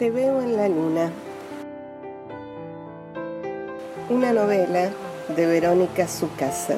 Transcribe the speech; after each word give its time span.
Te 0.00 0.10
veo 0.10 0.40
en 0.40 0.56
la 0.56 0.66
luna. 0.66 1.12
Una 4.08 4.32
novela 4.32 4.88
de 5.36 5.46
Verónica 5.46 6.08
Sucasa. 6.08 6.76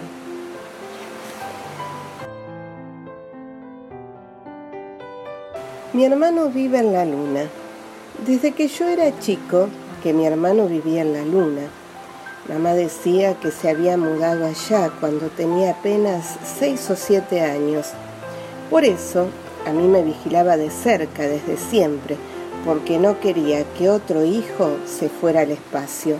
Mi 5.92 6.04
hermano 6.04 6.48
vive 6.48 6.80
en 6.80 6.92
la 6.92 7.04
luna. 7.04 7.42
Desde 8.26 8.50
que 8.50 8.66
yo 8.66 8.88
era 8.88 9.16
chico, 9.20 9.68
que 10.02 10.12
mi 10.12 10.26
hermano 10.26 10.66
vivía 10.66 11.02
en 11.02 11.12
la 11.12 11.22
luna. 11.22 11.68
Mamá 12.48 12.72
decía 12.72 13.38
que 13.38 13.52
se 13.52 13.70
había 13.70 13.96
mudado 13.96 14.46
allá 14.46 14.90
cuando 14.98 15.28
tenía 15.28 15.70
apenas 15.70 16.38
seis 16.58 16.90
o 16.90 16.96
siete 16.96 17.40
años. 17.40 17.92
Por 18.68 18.82
eso, 18.84 19.28
a 19.64 19.70
mí 19.70 19.86
me 19.86 20.02
vigilaba 20.02 20.56
de 20.56 20.70
cerca 20.70 21.22
desde 21.22 21.56
siempre, 21.56 22.16
porque 22.64 22.98
no 22.98 23.20
quería 23.20 23.64
que 23.74 23.90
otro 23.90 24.24
hijo 24.24 24.76
se 24.86 25.08
fuera 25.08 25.40
al 25.40 25.50
espacio. 25.50 26.16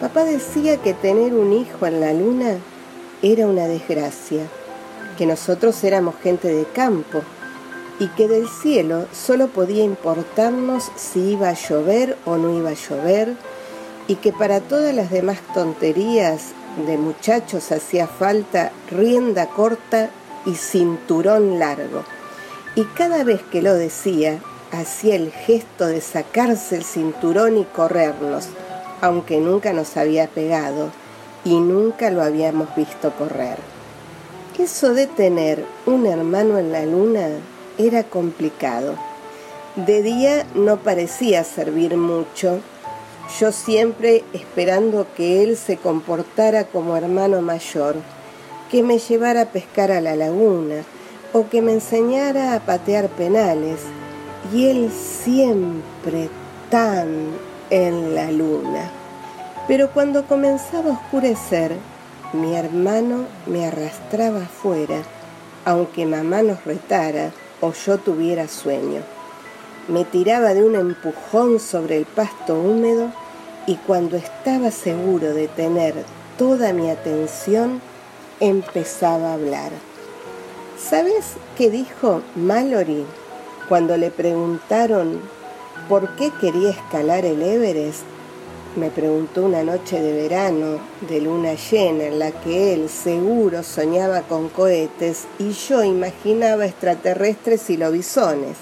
Papá 0.00 0.24
decía 0.24 0.78
que 0.78 0.94
tener 0.94 1.34
un 1.34 1.52
hijo 1.52 1.86
en 1.86 2.00
la 2.00 2.12
luna 2.12 2.58
era 3.22 3.46
una 3.46 3.68
desgracia, 3.68 4.42
que 5.16 5.26
nosotros 5.26 5.84
éramos 5.84 6.16
gente 6.22 6.48
de 6.48 6.64
campo 6.64 7.22
y 8.00 8.08
que 8.08 8.26
del 8.26 8.48
cielo 8.48 9.06
solo 9.12 9.48
podía 9.48 9.84
importarnos 9.84 10.90
si 10.96 11.32
iba 11.32 11.50
a 11.50 11.54
llover 11.54 12.16
o 12.24 12.36
no 12.36 12.56
iba 12.56 12.70
a 12.70 12.74
llover, 12.74 13.34
y 14.08 14.16
que 14.16 14.32
para 14.32 14.60
todas 14.60 14.92
las 14.94 15.10
demás 15.10 15.38
tonterías 15.54 16.48
de 16.86 16.98
muchachos 16.98 17.70
hacía 17.70 18.08
falta 18.08 18.72
rienda 18.90 19.46
corta 19.46 20.10
y 20.44 20.54
cinturón 20.54 21.58
largo. 21.58 22.02
Y 22.74 22.84
cada 22.84 23.22
vez 23.22 23.42
que 23.42 23.62
lo 23.62 23.74
decía, 23.74 24.40
hacía 24.72 25.16
el 25.16 25.30
gesto 25.30 25.86
de 25.86 26.00
sacarse 26.00 26.76
el 26.76 26.84
cinturón 26.84 27.58
y 27.58 27.64
corrernos, 27.64 28.48
aunque 29.00 29.38
nunca 29.38 29.72
nos 29.72 29.96
había 29.96 30.26
pegado 30.26 30.90
y 31.44 31.60
nunca 31.60 32.10
lo 32.10 32.22
habíamos 32.22 32.74
visto 32.74 33.12
correr. 33.12 33.58
Eso 34.58 34.94
de 34.94 35.06
tener 35.06 35.64
un 35.86 36.06
hermano 36.06 36.58
en 36.58 36.72
la 36.72 36.84
luna 36.84 37.28
era 37.78 38.02
complicado. 38.04 38.96
De 39.76 40.02
día 40.02 40.46
no 40.54 40.78
parecía 40.78 41.44
servir 41.44 41.96
mucho, 41.96 42.60
yo 43.40 43.52
siempre 43.52 44.24
esperando 44.32 45.06
que 45.16 45.42
él 45.42 45.56
se 45.56 45.76
comportara 45.76 46.64
como 46.64 46.96
hermano 46.96 47.40
mayor, 47.40 47.96
que 48.70 48.82
me 48.82 48.98
llevara 48.98 49.42
a 49.42 49.46
pescar 49.46 49.90
a 49.90 50.00
la 50.00 50.16
laguna 50.16 50.82
o 51.32 51.48
que 51.48 51.62
me 51.62 51.72
enseñara 51.72 52.54
a 52.54 52.60
patear 52.60 53.08
penales, 53.08 53.80
y 54.52 54.68
él 54.68 54.90
siempre 54.90 56.28
tan 56.70 57.30
en 57.70 58.14
la 58.14 58.30
luna. 58.30 58.90
Pero 59.66 59.90
cuando 59.90 60.26
comenzaba 60.26 60.90
a 60.90 60.94
oscurecer, 60.94 61.76
mi 62.32 62.54
hermano 62.54 63.26
me 63.46 63.66
arrastraba 63.66 64.42
afuera, 64.42 65.02
aunque 65.64 66.06
mamá 66.06 66.42
nos 66.42 66.64
retara, 66.64 67.30
o 67.60 67.72
yo 67.72 67.98
tuviera 67.98 68.48
sueño. 68.48 69.02
Me 69.88 70.04
tiraba 70.04 70.52
de 70.52 70.64
un 70.64 70.74
empujón 70.74 71.60
sobre 71.60 71.96
el 71.96 72.06
pasto 72.06 72.54
húmedo 72.54 73.10
y 73.66 73.76
cuando 73.76 74.16
estaba 74.16 74.70
seguro 74.70 75.32
de 75.32 75.48
tener 75.48 75.94
toda 76.36 76.72
mi 76.72 76.90
atención, 76.90 77.80
empezaba 78.40 79.30
a 79.30 79.34
hablar. 79.34 79.70
¿Sabes 80.78 81.34
qué 81.56 81.70
dijo 81.70 82.22
Mallory 82.34 83.06
cuando 83.68 83.96
le 83.96 84.10
preguntaron 84.10 85.20
por 85.88 86.16
qué 86.16 86.30
quería 86.40 86.70
escalar 86.70 87.24
el 87.24 87.42
Everest? 87.42 88.02
Me 88.76 88.90
preguntó 88.90 89.42
una 89.42 89.62
noche 89.62 90.00
de 90.00 90.14
verano, 90.14 90.78
de 91.08 91.20
luna 91.20 91.54
llena, 91.54 92.04
en 92.04 92.18
la 92.18 92.30
que 92.30 92.72
él 92.72 92.88
seguro 92.88 93.62
soñaba 93.62 94.22
con 94.22 94.48
cohetes 94.48 95.24
y 95.38 95.52
yo 95.52 95.84
imaginaba 95.84 96.64
extraterrestres 96.64 97.68
y 97.68 97.76
lobisones. 97.76 98.56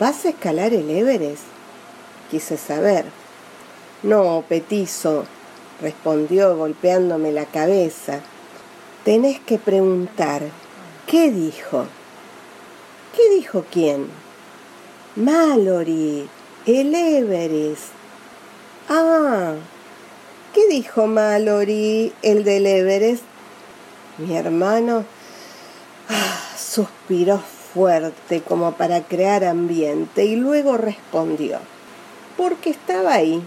¿Vas 0.00 0.24
a 0.24 0.30
escalar 0.30 0.72
el 0.72 0.88
Everest? 0.90 1.42
Quise 2.30 2.56
saber. 2.56 3.04
No, 4.02 4.44
petizo, 4.48 5.24
respondió 5.82 6.56
golpeándome 6.56 7.32
la 7.32 7.44
cabeza. 7.44 8.20
Tenés 9.04 9.40
que 9.40 9.58
preguntar, 9.58 10.42
¿qué 11.06 11.30
dijo? 11.30 11.84
¿Qué 13.16 13.30
dijo 13.30 13.64
quién? 13.72 14.08
Mallory, 15.16 16.28
el 16.66 16.94
Everest. 16.94 17.84
Ah, 18.90 19.54
¿qué 20.52 20.68
dijo 20.68 21.06
Mallory, 21.06 22.12
el 22.20 22.44
del 22.44 22.66
Everest? 22.66 23.22
Mi 24.18 24.36
hermano 24.36 25.06
ah, 26.10 26.38
suspiró 26.58 27.38
fuerte 27.72 28.42
como 28.42 28.72
para 28.72 29.00
crear 29.00 29.44
ambiente 29.44 30.26
y 30.26 30.36
luego 30.36 30.76
respondió, 30.76 31.60
porque 32.36 32.68
estaba 32.68 33.14
ahí. 33.14 33.42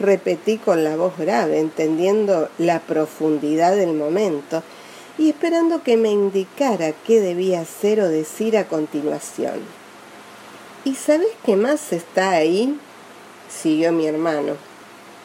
Repetí 0.00 0.58
con 0.58 0.84
la 0.84 0.96
voz 0.96 1.16
grave, 1.16 1.60
entendiendo 1.60 2.50
la 2.58 2.80
profundidad 2.80 3.74
del 3.74 3.94
momento 3.94 4.62
y 5.18 5.30
esperando 5.30 5.82
que 5.82 5.96
me 5.96 6.10
indicara 6.10 6.92
qué 7.06 7.20
debía 7.20 7.60
hacer 7.60 8.00
o 8.00 8.08
decir 8.08 8.56
a 8.56 8.66
continuación. 8.68 9.60
¿Y 10.84 10.94
sabes 10.94 11.28
qué 11.44 11.56
más 11.56 11.92
está 11.92 12.30
ahí? 12.30 12.78
siguió 13.48 13.92
mi 13.92 14.06
hermano. 14.06 14.54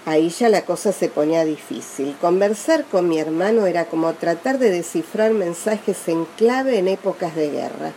Ahí 0.06 0.30
ya 0.30 0.50
la 0.50 0.64
cosa 0.64 0.92
se 0.92 1.10
ponía 1.10 1.44
difícil. 1.44 2.16
Conversar 2.22 2.86
con 2.86 3.10
mi 3.10 3.20
hermano 3.20 3.66
era 3.66 3.86
como 3.86 4.14
tratar 4.14 4.58
de 4.60 4.70
descifrar 4.70 5.32
mensajes 5.32 6.08
en 6.08 6.26
clave 6.38 6.78
en 6.78 6.88
épocas 6.88 7.36
de 7.36 7.50
guerra. 7.50 7.92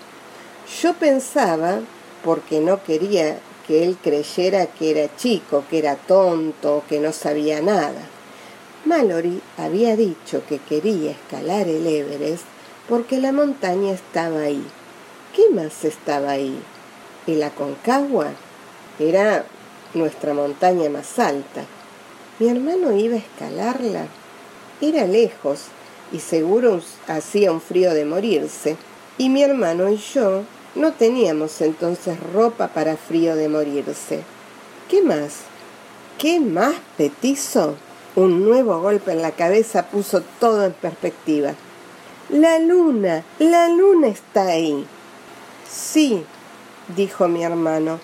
Yo 0.83 0.95
pensaba, 0.95 1.81
porque 2.25 2.61
no 2.61 2.83
quería 2.83 3.39
que 3.67 3.85
él 3.85 3.97
creyera 4.03 4.67
que 4.67 4.91
era 4.91 5.17
chico, 5.17 5.65
que 5.71 5.79
era 5.79 5.97
tonto, 5.97 6.83
que 6.89 6.99
no 6.99 7.13
sabía 7.13 7.61
nada. 7.61 8.01
Mallory 8.85 9.43
había 9.59 9.95
dicho 9.95 10.43
que 10.49 10.59
quería 10.59 11.11
escalar 11.11 11.69
el 11.69 11.87
Everest 11.87 12.45
porque 12.89 13.19
la 13.19 13.31
montaña 13.31 13.93
estaba 13.93 14.41
ahí. 14.41 14.65
¿Qué 15.37 15.51
más 15.55 15.85
estaba 15.85 16.31
ahí? 16.31 16.59
¿El 17.27 17.43
Aconcagua? 17.43 18.29
Era 18.99 19.45
nuestra 19.93 20.33
montaña 20.33 20.89
más 20.89 21.19
alta. 21.19 21.65
Mi 22.39 22.49
hermano 22.49 22.97
iba 22.97 23.17
a 23.17 23.19
escalarla. 23.19 24.07
Era 24.81 25.07
lejos 25.07 25.65
y 26.11 26.21
seguro 26.21 26.81
hacía 27.07 27.53
un 27.53 27.61
frío 27.61 27.93
de 27.93 28.07
morirse. 28.07 28.79
Y 29.19 29.29
mi 29.29 29.43
hermano 29.43 29.91
y 29.91 29.99
yo 29.99 30.45
no 30.75 30.93
teníamos 30.95 31.61
entonces 31.61 32.19
ropa 32.33 32.69
para 32.69 32.97
frío 32.97 33.37
de 33.37 33.51
morirse. 33.51 34.23
¿Qué 34.89 35.03
más? 35.03 35.41
¿Qué 36.17 36.41
más, 36.41 36.77
petizo? 36.97 37.77
Un 38.21 38.45
nuevo 38.45 38.81
golpe 38.81 39.13
en 39.13 39.23
la 39.23 39.33
cabeza 39.33 39.87
puso 39.87 40.23
todo 40.39 40.65
en 40.65 40.75
perspectiva. 40.75 41.55
La 42.29 42.59
luna, 42.59 43.25
la 43.39 43.69
luna 43.69 44.09
está 44.09 44.49
ahí. 44.49 44.85
Sí, 45.67 46.23
dijo 46.95 47.29
mi 47.29 47.43
hermano, 47.45 47.99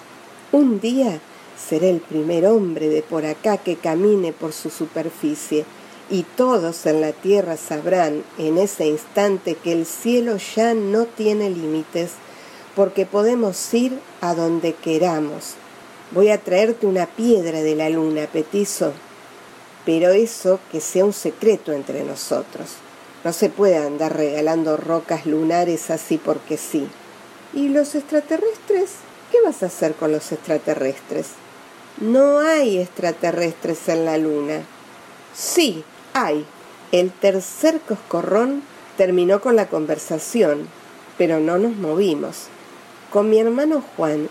un 0.53 0.81
día 0.81 1.21
Seré 1.57 1.89
el 1.91 2.01
primer 2.01 2.47
hombre 2.47 2.89
de 2.89 3.03
por 3.03 3.25
acá 3.25 3.57
que 3.57 3.77
camine 3.77 4.33
por 4.33 4.53
su 4.53 4.69
superficie, 4.71 5.65
y 6.11 6.23
todos 6.23 6.87
en 6.87 7.01
la 7.01 7.13
tierra 7.13 7.57
sabrán 7.57 8.23
en 8.39 8.59
ese 8.59 8.87
instante 8.87 9.57
que 9.57 9.73
el 9.73 9.87
cielo 9.87 10.37
ya 10.37 10.75
no 10.75 11.07
tiene 11.07 11.51
límites, 11.51 12.13
porque 12.77 13.07
podemos 13.07 13.75
ir 13.75 13.99
a 14.21 14.35
donde 14.35 14.75
queramos. 14.75 15.55
Voy 16.13 16.29
a 16.29 16.39
traerte 16.39 16.87
una 16.87 17.07
piedra 17.07 17.63
de 17.63 17.75
la 17.75 17.89
luna, 17.89 18.29
petizo, 18.33 18.93
pero 19.87 20.11
eso 20.11 20.59
que 20.71 20.83
sea 20.83 21.05
un 21.05 21.13
secreto 21.13 21.73
entre 21.73 22.03
nosotros. 22.05 22.73
No 23.25 23.33
se 23.33 23.49
puede 23.49 23.79
andar 23.79 24.17
regalando 24.17 24.77
rocas 24.77 25.25
lunares 25.25 25.91
así 25.91 26.19
porque 26.19 26.59
sí. 26.59 26.87
¿Y 27.55 27.69
los 27.69 27.95
extraterrestres? 27.95 28.91
¿Qué 29.31 29.41
vas 29.43 29.63
a 29.63 29.67
hacer 29.67 29.95
con 29.95 30.13
los 30.13 30.31
extraterrestres? 30.33 31.29
No 32.01 32.41
hay 32.41 32.79
extraterrestres 32.79 33.89
en 33.89 34.05
la 34.05 34.19
luna. 34.19 34.61
Sí, 35.35 35.85
hay. 36.13 36.45
El 36.93 37.11
tercer 37.13 37.81
coscorrón 37.81 38.63
terminó 38.97 39.41
con 39.41 39.57
la 39.57 39.69
conversación, 39.69 40.69
pero 41.17 41.41
no 41.41 41.59
nos 41.59 41.77
movimos. 41.77 42.49
Con 43.13 43.31
mi 43.31 43.39
hermano 43.39 43.83
Juan 43.97 44.29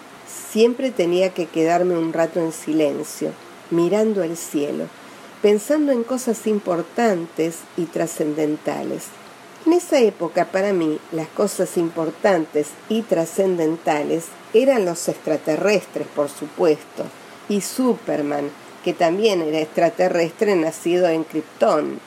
siempre 0.52 0.92
tenía 0.92 1.34
que 1.34 1.46
quedarme 1.46 1.98
un 1.98 2.14
rato 2.14 2.40
en 2.40 2.52
silencio, 2.52 3.32
mirando 3.72 4.22
el 4.24 4.38
cielo, 4.38 4.86
pensando 5.46 5.92
en 5.92 6.04
cosas 6.04 6.48
importantes 6.48 7.58
y 7.78 7.86
trascendentales. 7.86 9.04
En 9.68 9.74
esa 9.74 10.00
época 10.00 10.46
para 10.46 10.74
mí 10.74 10.98
las 11.12 11.28
cosas 11.28 11.78
importantes 11.78 12.70
y 12.90 13.04
trascendentales 13.04 14.24
eran 14.56 14.86
los 14.86 15.08
extraterrestres, 15.08 16.08
por 16.16 16.30
supuesto, 16.30 17.04
y 17.48 17.62
Superman, 17.62 18.50
que 18.84 18.94
también 18.94 19.44
era 19.44 19.60
extraterrestre 19.60 20.56
nacido 20.56 21.08
en 21.10 21.24
Krypton, 21.24 22.00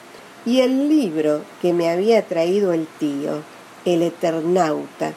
y 0.45 0.59
el 0.59 0.89
libro 0.89 1.43
que 1.61 1.71
me 1.71 1.89
había 1.89 2.27
traído 2.27 2.73
el 2.73 2.87
tío, 2.99 3.41
El 3.85 4.01
Eternauta, 4.01 5.13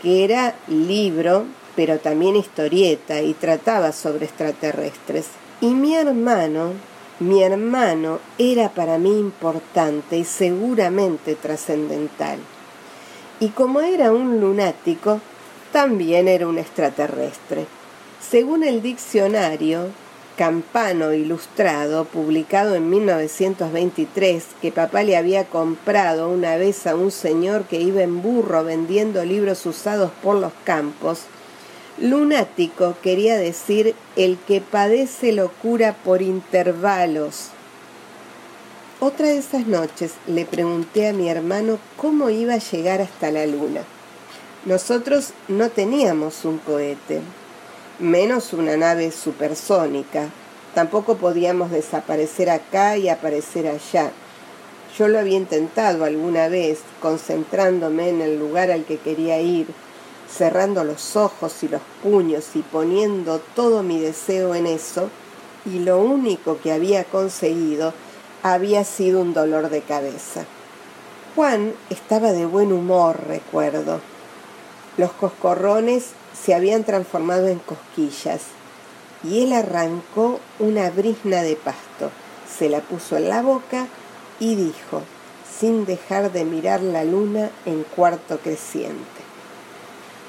que 0.00 0.22
era 0.22 0.54
libro, 0.68 1.44
pero 1.74 1.98
también 1.98 2.36
historieta, 2.36 3.20
y 3.20 3.34
trataba 3.34 3.90
sobre 3.90 4.26
extraterrestres. 4.26 5.26
Y 5.60 5.74
mi 5.74 5.96
hermano, 5.96 6.74
mi 7.20 7.42
hermano 7.42 8.20
era 8.38 8.68
para 8.68 8.98
mí 8.98 9.10
importante 9.10 10.16
y 10.18 10.24
seguramente 10.24 11.34
trascendental. 11.34 12.38
Y 13.40 13.48
como 13.48 13.80
era 13.80 14.12
un 14.12 14.40
lunático, 14.40 15.20
también 15.72 16.28
era 16.28 16.46
un 16.46 16.58
extraterrestre. 16.58 17.66
Según 18.20 18.62
el 18.62 18.82
diccionario 18.82 19.88
Campano 20.36 21.12
Ilustrado, 21.12 22.04
publicado 22.04 22.76
en 22.76 22.88
1923, 22.88 24.44
que 24.62 24.70
papá 24.70 25.02
le 25.02 25.16
había 25.16 25.46
comprado 25.46 26.28
una 26.28 26.56
vez 26.56 26.86
a 26.86 26.94
un 26.94 27.10
señor 27.10 27.64
que 27.64 27.80
iba 27.80 28.02
en 28.02 28.22
burro 28.22 28.62
vendiendo 28.62 29.24
libros 29.24 29.66
usados 29.66 30.12
por 30.22 30.36
los 30.36 30.52
campos, 30.62 31.22
lunático 32.00 32.96
quería 33.02 33.36
decir 33.36 33.94
el 34.16 34.38
que 34.38 34.60
padece 34.60 35.32
locura 35.32 35.96
por 36.04 36.22
intervalos. 36.22 37.48
Otra 39.00 39.28
de 39.28 39.38
esas 39.38 39.66
noches 39.66 40.14
le 40.26 40.44
pregunté 40.44 41.08
a 41.08 41.12
mi 41.12 41.28
hermano 41.28 41.78
cómo 41.96 42.30
iba 42.30 42.54
a 42.54 42.58
llegar 42.58 43.00
hasta 43.00 43.30
la 43.30 43.46
luna. 43.46 43.82
Nosotros 44.64 45.30
no 45.46 45.70
teníamos 45.70 46.44
un 46.44 46.58
cohete, 46.58 47.20
menos 47.98 48.52
una 48.52 48.76
nave 48.76 49.12
supersónica. 49.12 50.30
Tampoco 50.74 51.16
podíamos 51.16 51.70
desaparecer 51.70 52.50
acá 52.50 52.96
y 52.96 53.08
aparecer 53.08 53.66
allá. 53.66 54.10
Yo 54.98 55.08
lo 55.08 55.18
había 55.18 55.36
intentado 55.36 56.04
alguna 56.04 56.48
vez, 56.48 56.80
concentrándome 57.00 58.08
en 58.08 58.20
el 58.20 58.38
lugar 58.38 58.70
al 58.70 58.84
que 58.84 58.98
quería 58.98 59.40
ir, 59.40 59.68
cerrando 60.30 60.84
los 60.84 61.16
ojos 61.16 61.62
y 61.62 61.68
los 61.68 61.80
puños 62.02 62.44
y 62.54 62.60
poniendo 62.60 63.40
todo 63.54 63.82
mi 63.82 63.98
deseo 63.98 64.54
en 64.54 64.66
eso, 64.66 65.08
y 65.64 65.80
lo 65.80 65.98
único 65.98 66.58
que 66.58 66.72
había 66.72 67.04
conseguido 67.04 67.92
había 68.42 68.84
sido 68.84 69.20
un 69.20 69.34
dolor 69.34 69.70
de 69.70 69.82
cabeza. 69.82 70.44
Juan 71.34 71.74
estaba 71.90 72.32
de 72.32 72.46
buen 72.46 72.72
humor, 72.72 73.20
recuerdo. 73.26 74.00
Los 74.96 75.12
coscorrones 75.12 76.06
se 76.40 76.54
habían 76.54 76.84
transformado 76.84 77.48
en 77.48 77.58
cosquillas 77.58 78.42
y 79.24 79.42
él 79.42 79.52
arrancó 79.52 80.40
una 80.58 80.90
brisna 80.90 81.42
de 81.42 81.56
pasto, 81.56 82.10
se 82.58 82.68
la 82.68 82.80
puso 82.80 83.16
en 83.16 83.28
la 83.28 83.42
boca 83.42 83.86
y 84.40 84.54
dijo, 84.54 85.02
sin 85.58 85.84
dejar 85.86 86.32
de 86.32 86.44
mirar 86.44 86.80
la 86.80 87.04
luna 87.04 87.50
en 87.66 87.82
cuarto 87.82 88.38
creciente. 88.38 89.17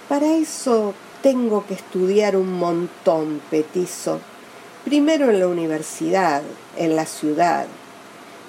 Para 0.09 0.33
eso 0.33 0.95
tengo 1.21 1.67
que 1.67 1.75
estudiar 1.75 2.35
un 2.35 2.51
montón, 2.53 3.39
petizo. 3.51 4.19
Primero 4.83 5.29
en 5.29 5.39
la 5.39 5.47
universidad, 5.47 6.41
en 6.77 6.95
la 6.95 7.05
ciudad. 7.05 7.67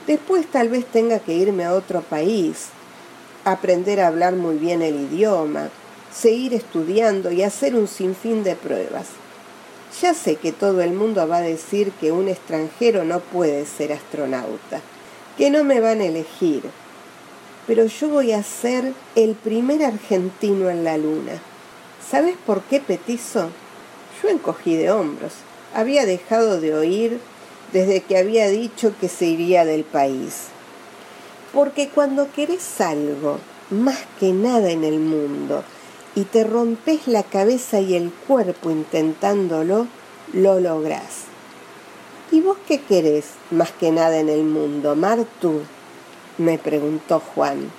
Después 0.06 0.46
tal 0.46 0.70
vez 0.70 0.86
tenga 0.86 1.18
que 1.18 1.34
irme 1.34 1.66
a 1.66 1.74
otro 1.74 2.00
país, 2.00 2.68
aprender 3.44 4.00
a 4.00 4.06
hablar 4.06 4.36
muy 4.36 4.56
bien 4.56 4.80
el 4.80 5.02
idioma, 5.12 5.68
seguir 6.10 6.54
estudiando 6.54 7.30
y 7.30 7.42
hacer 7.42 7.74
un 7.74 7.88
sinfín 7.88 8.42
de 8.42 8.56
pruebas. 8.56 9.08
Ya 10.00 10.14
sé 10.14 10.36
que 10.36 10.52
todo 10.52 10.80
el 10.80 10.94
mundo 10.94 11.28
va 11.28 11.36
a 11.36 11.42
decir 11.42 11.92
que 11.92 12.10
un 12.10 12.28
extranjero 12.28 13.04
no 13.04 13.20
puede 13.20 13.66
ser 13.66 13.92
astronauta, 13.92 14.80
que 15.36 15.50
no 15.50 15.62
me 15.64 15.80
van 15.80 16.00
a 16.00 16.06
elegir, 16.06 16.62
pero 17.66 17.84
yo 17.84 18.08
voy 18.08 18.32
a 18.32 18.42
ser 18.42 18.94
el 19.14 19.34
primer 19.34 19.84
argentino 19.84 20.70
en 20.70 20.84
la 20.84 20.96
luna. 20.96 21.49
¿Sabes 22.08 22.36
por 22.46 22.62
qué 22.62 22.80
petizo? 22.80 23.50
Yo 24.22 24.28
encogí 24.28 24.76
de 24.76 24.90
hombros. 24.90 25.32
Había 25.74 26.06
dejado 26.06 26.60
de 26.60 26.74
oír 26.74 27.20
desde 27.72 28.00
que 28.00 28.16
había 28.16 28.48
dicho 28.48 28.94
que 29.00 29.08
se 29.08 29.26
iría 29.26 29.64
del 29.64 29.84
país. 29.84 30.46
Porque 31.52 31.88
cuando 31.88 32.32
querés 32.32 32.80
algo, 32.80 33.38
más 33.70 33.98
que 34.18 34.32
nada 34.32 34.70
en 34.70 34.84
el 34.84 34.98
mundo, 34.98 35.62
y 36.14 36.24
te 36.24 36.44
rompes 36.44 37.06
la 37.06 37.22
cabeza 37.22 37.80
y 37.80 37.94
el 37.94 38.12
cuerpo 38.12 38.70
intentándolo, 38.70 39.86
lo 40.32 40.60
lográs. 40.60 41.24
¿Y 42.32 42.40
vos 42.40 42.56
qué 42.66 42.80
querés 42.80 43.26
más 43.50 43.70
que 43.72 43.90
nada 43.90 44.18
en 44.18 44.28
el 44.28 44.44
mundo, 44.44 44.96
Martu? 44.96 45.62
me 46.38 46.58
preguntó 46.58 47.20
Juan. 47.20 47.70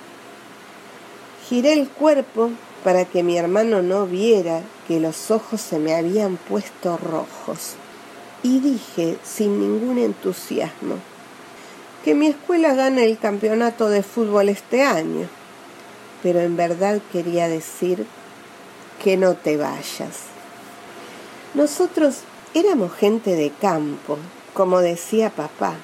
Giré 1.48 1.72
el 1.72 1.88
cuerpo 1.88 2.50
para 2.84 3.04
que 3.04 3.22
mi 3.22 3.38
hermano 3.38 3.82
no 3.82 4.06
viera 4.06 4.62
que 4.88 5.00
los 5.00 5.30
ojos 5.30 5.60
se 5.60 5.78
me 5.78 5.94
habían 5.94 6.36
puesto 6.36 6.96
rojos. 6.96 7.74
Y 8.42 8.58
dije 8.58 9.18
sin 9.22 9.60
ningún 9.60 9.98
entusiasmo 9.98 10.96
que 12.04 12.14
mi 12.14 12.26
escuela 12.26 12.74
gane 12.74 13.04
el 13.04 13.18
campeonato 13.18 13.88
de 13.88 14.02
fútbol 14.02 14.48
este 14.48 14.82
año, 14.82 15.28
pero 16.22 16.40
en 16.40 16.56
verdad 16.56 17.00
quería 17.12 17.48
decir 17.48 18.06
que 19.02 19.16
no 19.16 19.34
te 19.34 19.56
vayas. 19.56 20.26
Nosotros 21.54 22.20
éramos 22.54 22.92
gente 22.92 23.36
de 23.36 23.50
campo, 23.50 24.18
como 24.52 24.80
decía 24.80 25.30
papá, 25.30 25.74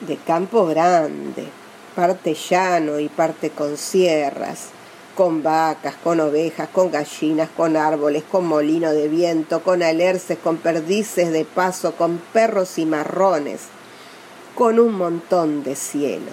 de 0.00 0.16
campo 0.16 0.66
grande, 0.66 1.46
parte 1.94 2.34
llano 2.34 2.98
y 2.98 3.08
parte 3.08 3.50
con 3.50 3.76
sierras, 3.76 4.68
con 5.20 5.42
vacas, 5.42 5.96
con 6.02 6.18
ovejas, 6.18 6.70
con 6.70 6.90
gallinas, 6.90 7.50
con 7.54 7.76
árboles, 7.76 8.22
con 8.24 8.46
molino 8.46 8.90
de 8.90 9.06
viento, 9.06 9.62
con 9.62 9.82
alerces, 9.82 10.38
con 10.38 10.56
perdices 10.56 11.30
de 11.30 11.44
paso, 11.44 11.92
con 11.92 12.16
perros 12.32 12.78
y 12.78 12.86
marrones, 12.86 13.64
con 14.54 14.80
un 14.80 14.94
montón 14.94 15.62
de 15.62 15.76
cielo. 15.76 16.30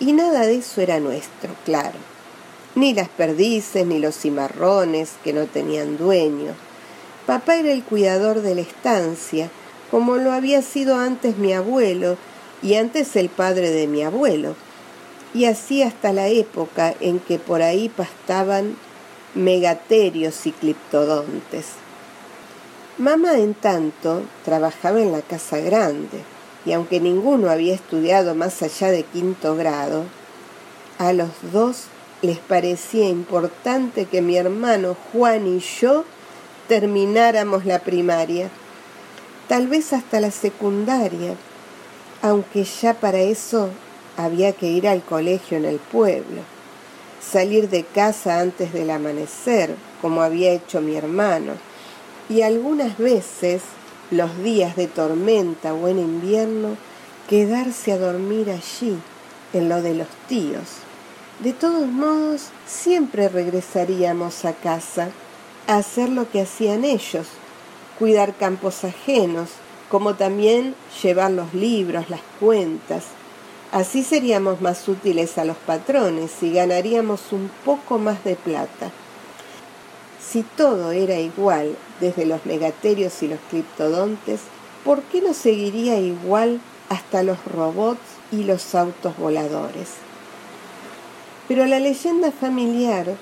Y 0.00 0.14
nada 0.14 0.46
de 0.46 0.54
eso 0.54 0.80
era 0.80 0.98
nuestro, 0.98 1.50
claro 1.66 1.98
ni 2.74 2.94
las 2.94 3.10
perdices, 3.10 3.84
ni 3.84 3.98
los 3.98 4.16
cimarrones 4.16 5.10
que 5.22 5.34
no 5.34 5.44
tenían 5.44 5.98
dueño. 5.98 6.54
Papá 7.26 7.56
era 7.56 7.72
el 7.72 7.84
cuidador 7.84 8.40
de 8.40 8.54
la 8.54 8.62
estancia, 8.62 9.50
como 9.90 10.16
lo 10.16 10.32
había 10.32 10.62
sido 10.62 10.96
antes 10.96 11.36
mi 11.36 11.52
abuelo 11.52 12.16
y 12.62 12.76
antes 12.76 13.14
el 13.16 13.28
padre 13.28 13.72
de 13.72 13.86
mi 13.86 14.02
abuelo, 14.04 14.56
y 15.34 15.44
así 15.44 15.82
hasta 15.82 16.12
la 16.12 16.28
época 16.28 16.94
en 17.00 17.20
que 17.20 17.38
por 17.38 17.62
ahí 17.62 17.88
pastaban 17.88 18.76
megaterios 19.34 20.46
y 20.46 20.52
cliptodontes. 20.52 21.66
Mamá, 22.98 23.34
en 23.34 23.54
tanto, 23.54 24.22
trabajaba 24.44 25.00
en 25.00 25.12
la 25.12 25.22
casa 25.22 25.58
grande, 25.58 26.22
y 26.66 26.72
aunque 26.72 27.00
ninguno 27.00 27.50
había 27.50 27.74
estudiado 27.74 28.34
más 28.34 28.62
allá 28.62 28.90
de 28.90 29.04
quinto 29.04 29.54
grado, 29.54 30.04
a 30.98 31.12
los 31.12 31.30
dos 31.52 31.84
les 32.22 32.38
parecía 32.38 33.08
importante 33.08 34.06
que 34.06 34.20
mi 34.20 34.36
hermano 34.36 34.96
Juan 35.12 35.46
y 35.46 35.60
yo 35.60 36.04
termináramos 36.66 37.64
la 37.64 37.78
primaria, 37.78 38.50
tal 39.46 39.68
vez 39.68 39.92
hasta 39.92 40.20
la 40.20 40.32
secundaria, 40.32 41.36
aunque 42.20 42.64
ya 42.64 42.94
para 42.94 43.18
eso 43.18 43.70
había 44.18 44.52
que 44.52 44.66
ir 44.66 44.86
al 44.86 45.02
colegio 45.02 45.56
en 45.56 45.64
el 45.64 45.78
pueblo, 45.78 46.42
salir 47.20 47.70
de 47.70 47.84
casa 47.84 48.40
antes 48.40 48.72
del 48.72 48.90
amanecer, 48.90 49.74
como 50.02 50.22
había 50.22 50.52
hecho 50.52 50.80
mi 50.80 50.96
hermano, 50.96 51.52
y 52.28 52.42
algunas 52.42 52.98
veces, 52.98 53.62
los 54.10 54.36
días 54.42 54.76
de 54.76 54.88
tormenta 54.88 55.72
o 55.72 55.88
en 55.88 55.98
invierno, 55.98 56.76
quedarse 57.28 57.92
a 57.92 57.98
dormir 57.98 58.50
allí, 58.50 58.98
en 59.52 59.68
lo 59.68 59.80
de 59.80 59.94
los 59.94 60.08
tíos. 60.28 60.66
De 61.40 61.52
todos 61.52 61.86
modos, 61.86 62.48
siempre 62.66 63.28
regresaríamos 63.28 64.44
a 64.44 64.52
casa 64.52 65.10
a 65.66 65.76
hacer 65.76 66.08
lo 66.08 66.30
que 66.30 66.42
hacían 66.42 66.84
ellos, 66.84 67.28
cuidar 67.98 68.34
campos 68.34 68.84
ajenos, 68.84 69.50
como 69.88 70.14
también 70.16 70.74
llevar 71.02 71.30
los 71.30 71.54
libros, 71.54 72.10
las 72.10 72.20
cuentas. 72.40 73.04
Así 73.70 74.02
seríamos 74.02 74.62
más 74.62 74.88
útiles 74.88 75.36
a 75.36 75.44
los 75.44 75.58
patrones 75.58 76.42
y 76.42 76.52
ganaríamos 76.52 77.32
un 77.32 77.50
poco 77.66 77.98
más 77.98 78.24
de 78.24 78.34
plata. 78.34 78.90
Si 80.26 80.42
todo 80.42 80.90
era 80.90 81.18
igual 81.18 81.76
desde 82.00 82.24
los 82.24 82.46
megaterios 82.46 83.22
y 83.22 83.28
los 83.28 83.38
criptodontes, 83.50 84.40
¿por 84.84 85.02
qué 85.02 85.20
no 85.20 85.34
seguiría 85.34 85.98
igual 85.98 86.60
hasta 86.88 87.22
los 87.22 87.44
robots 87.44 88.00
y 88.32 88.44
los 88.44 88.74
autos 88.74 89.16
voladores? 89.18 89.88
Pero 91.46 91.66
la 91.66 91.78
leyenda 91.78 92.30
familiar 92.30 93.16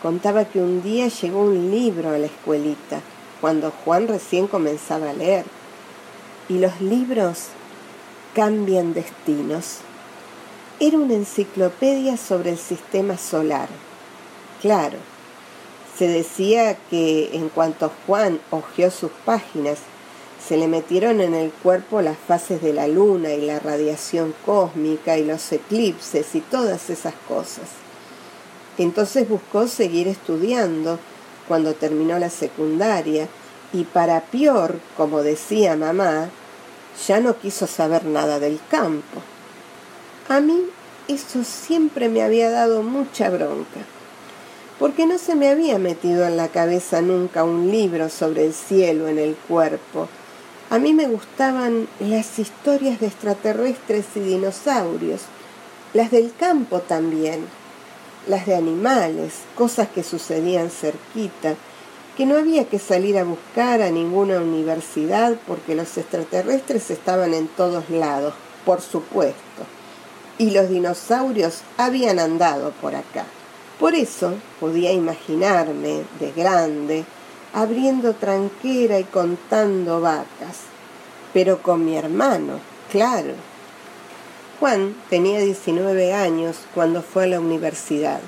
contaba 0.00 0.44
que 0.44 0.60
un 0.60 0.82
día 0.82 1.08
llegó 1.08 1.42
un 1.42 1.72
libro 1.72 2.10
a 2.10 2.18
la 2.18 2.26
escuelita, 2.26 3.00
cuando 3.40 3.72
Juan 3.84 4.06
recién 4.06 4.46
comenzaba 4.46 5.10
a 5.10 5.12
leer. 5.12 5.44
Y 6.48 6.58
los 6.58 6.80
libros 6.80 7.48
cambian 8.34 8.94
destinos. 8.94 9.78
Era 10.80 10.98
una 10.98 11.14
enciclopedia 11.14 12.16
sobre 12.16 12.50
el 12.50 12.58
sistema 12.58 13.18
solar. 13.18 13.68
Claro, 14.60 14.98
se 15.96 16.08
decía 16.08 16.76
que 16.90 17.36
en 17.36 17.48
cuanto 17.48 17.92
Juan 18.06 18.40
hojeó 18.50 18.90
sus 18.90 19.10
páginas, 19.24 19.78
se 20.46 20.56
le 20.56 20.66
metieron 20.66 21.20
en 21.20 21.34
el 21.34 21.52
cuerpo 21.52 22.02
las 22.02 22.16
fases 22.18 22.62
de 22.62 22.72
la 22.72 22.88
luna 22.88 23.32
y 23.34 23.42
la 23.42 23.60
radiación 23.60 24.34
cósmica 24.44 25.16
y 25.18 25.24
los 25.24 25.52
eclipses 25.52 26.34
y 26.34 26.40
todas 26.40 26.90
esas 26.90 27.14
cosas. 27.28 27.68
Entonces 28.78 29.28
buscó 29.28 29.68
seguir 29.68 30.08
estudiando 30.08 30.98
cuando 31.46 31.74
terminó 31.74 32.18
la 32.18 32.30
secundaria 32.30 33.28
y 33.72 33.84
para 33.84 34.20
peor, 34.22 34.80
como 34.96 35.22
decía 35.22 35.76
mamá, 35.76 36.30
ya 37.06 37.20
no 37.20 37.38
quiso 37.38 37.66
saber 37.66 38.04
nada 38.04 38.38
del 38.38 38.60
campo. 38.70 39.20
A 40.28 40.40
mí 40.40 40.64
eso 41.08 41.44
siempre 41.44 42.08
me 42.08 42.22
había 42.22 42.50
dado 42.50 42.82
mucha 42.82 43.28
bronca, 43.30 43.80
porque 44.78 45.06
no 45.06 45.18
se 45.18 45.34
me 45.34 45.48
había 45.48 45.78
metido 45.78 46.26
en 46.26 46.36
la 46.36 46.48
cabeza 46.48 47.02
nunca 47.02 47.44
un 47.44 47.70
libro 47.70 48.08
sobre 48.08 48.46
el 48.46 48.54
cielo 48.54 49.08
en 49.08 49.18
el 49.18 49.34
cuerpo, 49.34 50.08
a 50.72 50.78
mí 50.78 50.94
me 50.94 51.06
gustaban 51.06 51.86
las 52.00 52.38
historias 52.38 52.98
de 52.98 53.08
extraterrestres 53.08 54.06
y 54.14 54.20
dinosaurios, 54.20 55.20
las 55.92 56.10
del 56.10 56.32
campo 56.34 56.80
también, 56.80 57.44
las 58.26 58.46
de 58.46 58.54
animales, 58.54 59.34
cosas 59.54 59.88
que 59.88 60.02
sucedían 60.02 60.70
cerquita, 60.70 61.56
que 62.16 62.26
no 62.26 62.36
había 62.36 62.66
que 62.66 62.78
salir 62.78 63.18
a 63.18 63.24
buscar 63.24 63.80
a 63.80 63.90
ninguna 63.90 64.38
universidad 64.38 65.36
porque 65.46 65.74
los 65.74 65.96
extraterrestres 65.96 66.90
estaban 66.90 67.32
en 67.32 67.48
todos 67.48 67.88
lados, 67.88 68.34
por 68.66 68.80
supuesto, 68.80 69.62
y 70.38 70.50
los 70.50 70.68
dinosaurios 70.68 71.62
habían 71.78 72.18
andado 72.18 72.72
por 72.80 72.94
acá. 72.94 73.24
Por 73.78 73.94
eso 73.94 74.34
podía 74.60 74.92
imaginarme, 74.92 76.02
de 76.20 76.32
grande, 76.32 77.04
abriendo 77.54 78.14
tranquera 78.14 78.98
y 78.98 79.04
contando 79.04 80.00
vacas, 80.00 80.58
pero 81.32 81.62
con 81.62 81.84
mi 81.84 81.96
hermano, 81.96 82.60
claro. 82.90 83.34
Juan 84.60 84.94
tenía 85.10 85.40
19 85.40 86.12
años 86.12 86.58
cuando 86.74 87.02
fue 87.02 87.24
a 87.24 87.28
la 87.28 87.40
universidad. 87.40 88.20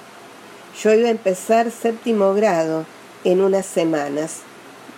Yo 0.83 0.93
iba 0.93 1.07
a 1.09 1.13
empezar 1.13 1.71
séptimo 1.71 2.35
grado 2.35 2.87
en 3.25 3.41
unas 3.41 3.67
semanas, 3.67 4.41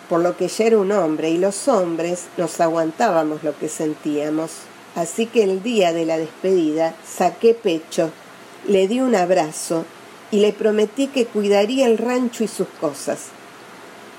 por 0.08 0.20
lo 0.20 0.36
que 0.36 0.48
ya 0.48 0.66
era 0.66 0.78
un 0.78 0.92
hombre 0.92 1.30
y 1.30 1.38
los 1.38 1.68
hombres 1.68 2.26
nos 2.36 2.60
aguantábamos 2.60 3.42
lo 3.42 3.56
que 3.58 3.68
sentíamos. 3.68 4.50
Así 4.94 5.26
que 5.26 5.42
el 5.42 5.62
día 5.62 5.92
de 5.92 6.06
la 6.06 6.18
despedida 6.18 6.94
saqué 7.06 7.54
pecho, 7.54 8.10
le 8.66 8.88
di 8.88 9.00
un 9.00 9.14
abrazo 9.14 9.84
y 10.30 10.40
le 10.40 10.52
prometí 10.52 11.08
que 11.08 11.26
cuidaría 11.26 11.86
el 11.86 11.98
rancho 11.98 12.44
y 12.44 12.48
sus 12.48 12.68
cosas. 12.80 13.26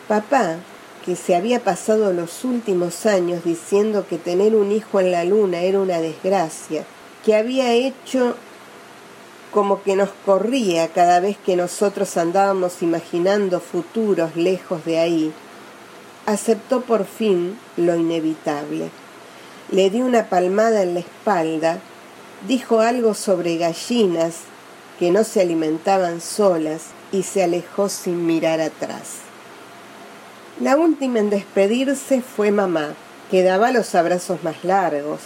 Papá, 0.08 0.58
que 1.06 1.16
se 1.16 1.36
había 1.36 1.64
pasado 1.64 2.14
los 2.14 2.44
últimos 2.44 3.06
años 3.06 3.44
diciendo 3.44 4.06
que 4.10 4.18
tener 4.18 4.56
un 4.56 4.72
hijo 4.72 5.00
en 5.00 5.12
la 5.12 5.24
luna 5.24 5.62
era 5.62 5.80
una 5.80 6.00
desgracia, 6.00 6.86
que 7.26 7.36
había 7.36 7.74
hecho 7.74 8.36
como 9.52 9.82
que 9.84 9.96
nos 9.96 10.10
corría 10.26 10.90
cada 10.90 11.20
vez 11.20 11.38
que 11.38 11.56
nosotros 11.56 12.18
andábamos 12.18 12.82
imaginando 12.82 13.60
futuros 13.60 14.36
lejos 14.36 14.84
de 14.86 15.00
ahí, 15.00 15.34
aceptó 16.26 16.82
por 16.82 17.06
fin 17.06 17.58
lo 17.78 17.96
inevitable. 17.96 18.90
Le 19.72 19.90
di 19.90 20.02
una 20.02 20.30
palmada 20.30 20.84
en 20.84 20.94
la 20.94 21.00
espalda, 21.00 21.80
dijo 22.48 22.82
algo 22.82 23.14
sobre 23.14 23.58
gallinas 23.58 24.36
que 25.00 25.12
no 25.12 25.24
se 25.24 25.42
alimentaban 25.42 26.22
solas 26.22 26.88
y 27.12 27.24
se 27.24 27.44
alejó 27.44 27.90
sin 27.90 28.26
mirar 28.26 28.62
atrás. 28.62 29.20
La 30.60 30.76
última 30.76 31.20
en 31.20 31.30
despedirse 31.30 32.22
fue 32.22 32.52
mamá, 32.52 32.96
que 33.30 33.44
daba 33.44 33.72
los 33.72 33.94
abrazos 33.94 34.44
más 34.44 34.64
largos, 34.64 35.20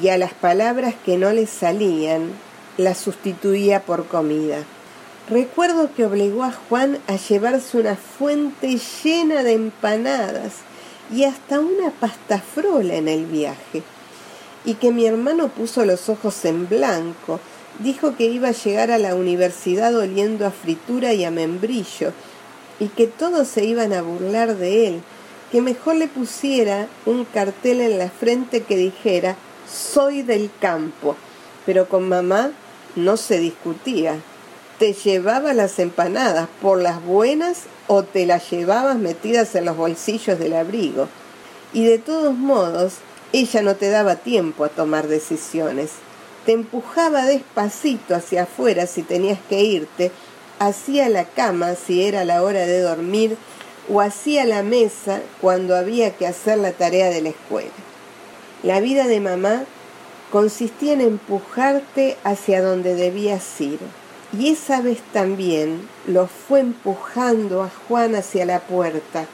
y 0.00 0.08
a 0.08 0.18
las 0.18 0.34
palabras 0.34 0.94
que 1.04 1.16
no 1.16 1.32
le 1.32 1.46
salían 1.46 2.30
las 2.76 2.98
sustituía 2.98 3.82
por 3.82 4.06
comida. 4.06 4.58
Recuerdo 5.28 5.90
que 5.94 6.04
obligó 6.04 6.44
a 6.44 6.52
Juan 6.52 6.98
a 7.08 7.16
llevarse 7.16 7.78
una 7.78 7.96
fuente 7.96 8.78
llena 9.02 9.42
de 9.42 9.54
empanadas 9.54 10.52
y 11.12 11.24
hasta 11.24 11.58
una 11.58 11.90
pasta 11.90 12.40
frola 12.40 12.94
en 12.94 13.08
el 13.08 13.26
viaje, 13.26 13.82
y 14.64 14.74
que 14.74 14.92
mi 14.92 15.06
hermano 15.06 15.48
puso 15.48 15.84
los 15.84 16.08
ojos 16.08 16.44
en 16.44 16.68
blanco, 16.68 17.40
dijo 17.80 18.16
que 18.16 18.26
iba 18.26 18.48
a 18.48 18.52
llegar 18.52 18.90
a 18.90 18.98
la 18.98 19.14
universidad 19.14 19.94
oliendo 19.96 20.46
a 20.46 20.50
fritura 20.50 21.12
y 21.12 21.24
a 21.24 21.30
membrillo, 21.30 22.12
y 22.78 22.88
que 22.88 23.06
todos 23.06 23.48
se 23.48 23.64
iban 23.64 23.92
a 23.92 24.02
burlar 24.02 24.56
de 24.56 24.88
él, 24.88 25.02
que 25.50 25.60
mejor 25.60 25.96
le 25.96 26.08
pusiera 26.08 26.88
un 27.04 27.24
cartel 27.24 27.80
en 27.80 27.98
la 27.98 28.10
frente 28.10 28.62
que 28.62 28.76
dijera 28.76 29.36
soy 29.68 30.22
del 30.22 30.50
campo, 30.60 31.16
pero 31.64 31.88
con 31.88 32.08
mamá 32.08 32.52
no 32.96 33.16
se 33.16 33.38
discutía. 33.38 34.16
Te 34.78 34.92
llevaba 34.92 35.54
las 35.54 35.78
empanadas 35.78 36.48
por 36.60 36.80
las 36.80 37.02
buenas 37.04 37.62
o 37.86 38.02
te 38.02 38.26
las 38.26 38.50
llevabas 38.50 38.96
metidas 38.96 39.54
en 39.54 39.64
los 39.64 39.76
bolsillos 39.76 40.38
del 40.38 40.54
abrigo. 40.54 41.08
Y 41.72 41.84
de 41.84 41.98
todos 41.98 42.34
modos, 42.34 42.94
ella 43.32 43.62
no 43.62 43.76
te 43.76 43.90
daba 43.90 44.16
tiempo 44.16 44.64
a 44.64 44.68
tomar 44.68 45.06
decisiones. 45.06 45.90
Te 46.44 46.52
empujaba 46.52 47.24
despacito 47.24 48.14
hacia 48.14 48.42
afuera 48.42 48.86
si 48.86 49.02
tenías 49.02 49.38
que 49.48 49.62
irte 49.62 50.10
hacía 50.58 51.08
la 51.08 51.24
cama 51.24 51.74
si 51.74 52.02
era 52.02 52.24
la 52.24 52.42
hora 52.42 52.60
de 52.60 52.80
dormir 52.80 53.36
o 53.92 54.00
hacía 54.00 54.44
la 54.44 54.62
mesa 54.62 55.20
cuando 55.40 55.76
había 55.76 56.16
que 56.16 56.26
hacer 56.26 56.58
la 56.58 56.72
tarea 56.72 57.10
de 57.10 57.20
la 57.20 57.28
escuela. 57.30 57.70
La 58.62 58.80
vida 58.80 59.06
de 59.06 59.20
mamá 59.20 59.64
consistía 60.30 60.92
en 60.92 61.00
empujarte 61.00 62.16
hacia 62.24 62.62
donde 62.62 62.94
debías 62.94 63.60
ir. 63.60 63.78
Y 64.38 64.50
esa 64.50 64.80
vez 64.80 65.00
también 65.12 65.88
lo 66.06 66.26
fue 66.26 66.60
empujando 66.60 67.62
a 67.62 67.70
Juan 67.88 68.14
hacia 68.14 68.44
la 68.44 68.60
puerta. 68.60 69.26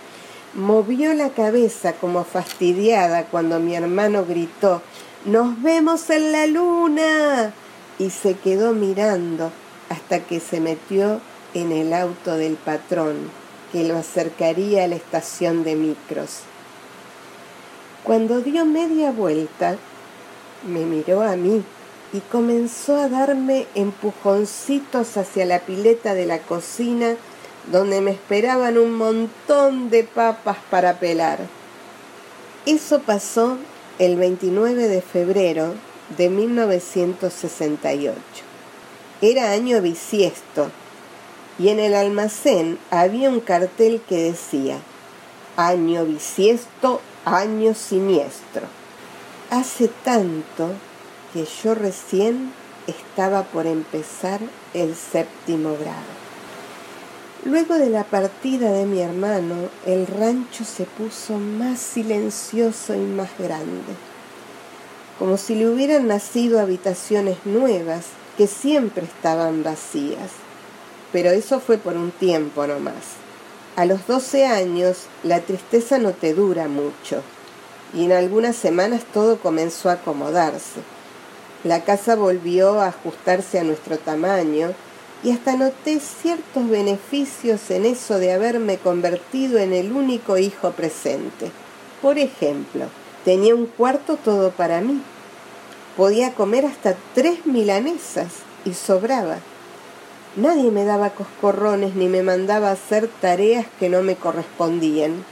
Movió 0.55 1.15
la 1.15 1.31
cabeza 1.31 1.95
como 1.95 2.25
fastidiada 2.25 3.25
cuando 3.25 3.59
mi 3.59 3.75
hermano 3.75 4.25
gritó, 4.27 4.83
Nos 5.25 5.61
vemos 5.63 6.11
en 6.11 6.33
la 6.33 6.47
luna. 6.47 7.55
y 7.99 8.11
se 8.11 8.35
quedó 8.35 8.73
mirando 8.73 9.53
hasta 9.89 10.21
que 10.21 10.41
se 10.41 10.61
metió 10.61 11.21
en 11.55 11.73
el 11.73 11.93
auto 11.93 12.37
del 12.37 12.55
patrón 12.55 13.31
que 13.73 13.85
lo 13.85 13.97
acercaría 13.97 14.85
a 14.85 14.89
la 14.89 14.97
estación 14.97 15.65
de 15.65 15.75
micros. 15.75 16.41
Cuando 18.05 18.41
dio 18.41 18.67
media 18.67 19.11
vuelta, 19.13 19.77
me 20.67 20.85
miró 20.85 21.23
a 21.23 21.37
mí 21.37 21.63
y 22.13 22.21
comenzó 22.21 22.97
a 22.97 23.09
darme 23.09 23.67
empujoncitos 23.75 25.17
hacia 25.17 25.47
la 25.47 25.61
pileta 25.61 26.15
de 26.15 26.27
la 26.27 26.39
cocina 26.39 27.17
donde 27.71 28.01
me 28.01 28.11
esperaban 28.11 28.77
un 28.77 28.95
montón 28.95 29.89
de 29.91 30.05
papas 30.05 30.59
para 30.71 30.99
pelar. 30.99 31.39
Eso 32.67 33.01
pasó 33.01 33.59
el 33.99 34.17
29 34.17 34.89
de 34.89 35.01
febrero 35.01 35.75
de 36.17 36.29
1968. 36.29 38.21
Era 39.21 39.53
año 39.53 39.81
bisiesto 39.81 40.71
y 41.59 41.69
en 41.69 41.79
el 41.79 41.95
almacén 41.95 42.79
había 42.91 43.31
un 43.31 43.41
cartel 43.41 44.03
que 44.09 44.17
decía 44.17 44.79
año 45.57 46.05
bisiesto, 46.05 47.01
año 47.25 47.75
siniestro. 47.75 48.82
Hace 49.53 49.89
tanto 49.89 50.71
que 51.35 51.45
yo 51.63 51.75
recién 51.75 52.55
estaba 52.87 53.43
por 53.43 53.67
empezar 53.67 54.41
el 54.73 54.97
séptimo 54.97 55.77
grado. 55.77 56.09
Luego 57.45 57.75
de 57.75 57.91
la 57.91 58.05
partida 58.05 58.73
de 58.73 58.87
mi 58.87 59.01
hermano, 59.01 59.69
el 59.85 60.07
rancho 60.07 60.65
se 60.65 60.85
puso 60.85 61.35
más 61.35 61.81
silencioso 61.81 62.95
y 62.95 63.01
más 63.01 63.29
grande, 63.39 63.93
como 65.19 65.37
si 65.37 65.55
le 65.55 65.69
hubieran 65.69 66.07
nacido 66.07 66.59
habitaciones 66.59 67.37
nuevas 67.45 68.07
que 68.39 68.47
siempre 68.47 69.05
estaban 69.05 69.63
vacías. 69.63 70.31
Pero 71.13 71.29
eso 71.29 71.61
fue 71.61 71.77
por 71.77 71.99
un 71.99 72.11
tiempo 72.11 72.67
nomás. 72.67 73.05
A 73.77 73.85
los 73.85 74.07
12 74.07 74.47
años 74.47 75.09
la 75.23 75.41
tristeza 75.41 75.99
no 75.99 76.13
te 76.13 76.33
dura 76.33 76.69
mucho 76.69 77.23
y 77.95 78.05
en 78.05 78.13
algunas 78.13 78.57
semanas 78.57 79.03
todo 79.13 79.39
comenzó 79.39 79.91
a 79.91 79.95
acomodarse. 79.95 80.81
La 81.65 81.85
casa 81.85 82.17
volvió 82.17 82.81
a 82.81 82.89
ajustarse 82.89 83.59
a 83.59 83.65
nuestro 83.65 83.99
tamaño 83.99 84.73
y 85.23 85.31
hasta 85.31 85.57
noté 85.57 86.01
ciertos 86.01 86.69
beneficios 86.69 87.71
en 87.71 87.87
eso 87.87 88.19
de 88.19 88.33
haberme 88.33 88.79
convertido 88.79 89.59
en 89.59 89.73
el 89.73 89.93
único 89.93 90.39
hijo 90.39 90.73
presente. 90.73 91.53
Por 92.01 92.19
ejemplo, 92.19 92.87
tenía 93.25 93.55
un 93.55 93.67
cuarto 93.67 94.17
todo 94.17 94.51
para 94.51 94.81
mí. 94.81 95.01
Podía 95.97 96.35
comer 96.35 96.67
hasta 96.67 96.97
tres 97.15 97.47
milanesas 97.47 98.33
y 98.65 98.75
sobraba. 98.75 99.39
Nadie 100.35 100.71
me 100.71 100.85
daba 100.85 101.11
coscorrones 101.11 101.95
ni 101.95 102.09
me 102.09 102.23
mandaba 102.23 102.71
hacer 102.71 103.09
tareas 103.21 103.67
que 103.79 103.89
no 103.89 104.03
me 104.03 104.17
correspondían. 104.17 105.25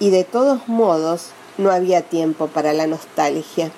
Y 0.00 0.10
de 0.10 0.24
todos 0.24 0.68
modos, 0.68 1.28
no 1.58 1.70
había 1.70 2.02
tiempo 2.02 2.48
para 2.48 2.72
la 2.72 2.86
nostalgia. 2.86 3.70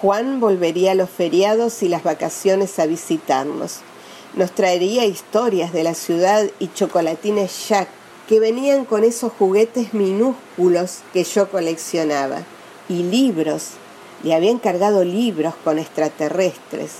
Juan 0.00 0.40
volvería 0.40 0.92
a 0.92 0.94
los 0.94 1.10
feriados 1.10 1.82
y 1.82 1.88
las 1.88 2.02
vacaciones 2.02 2.78
a 2.78 2.86
visitarnos. 2.86 3.80
Nos 4.34 4.52
traería 4.52 5.04
historias 5.04 5.72
de 5.72 5.84
la 5.84 5.94
ciudad 5.94 6.50
y 6.58 6.68
chocolatines 6.72 7.68
Jack 7.68 7.88
que 8.28 8.40
venían 8.40 8.84
con 8.84 9.04
esos 9.04 9.32
juguetes 9.32 9.94
minúsculos 9.94 11.00
que 11.12 11.24
yo 11.24 11.50
coleccionaba. 11.50 12.42
Y 12.88 13.02
libros. 13.02 13.70
Le 14.22 14.34
había 14.34 14.50
encargado 14.50 15.04
libros 15.04 15.54
con 15.64 15.78
extraterrestres 15.78 16.92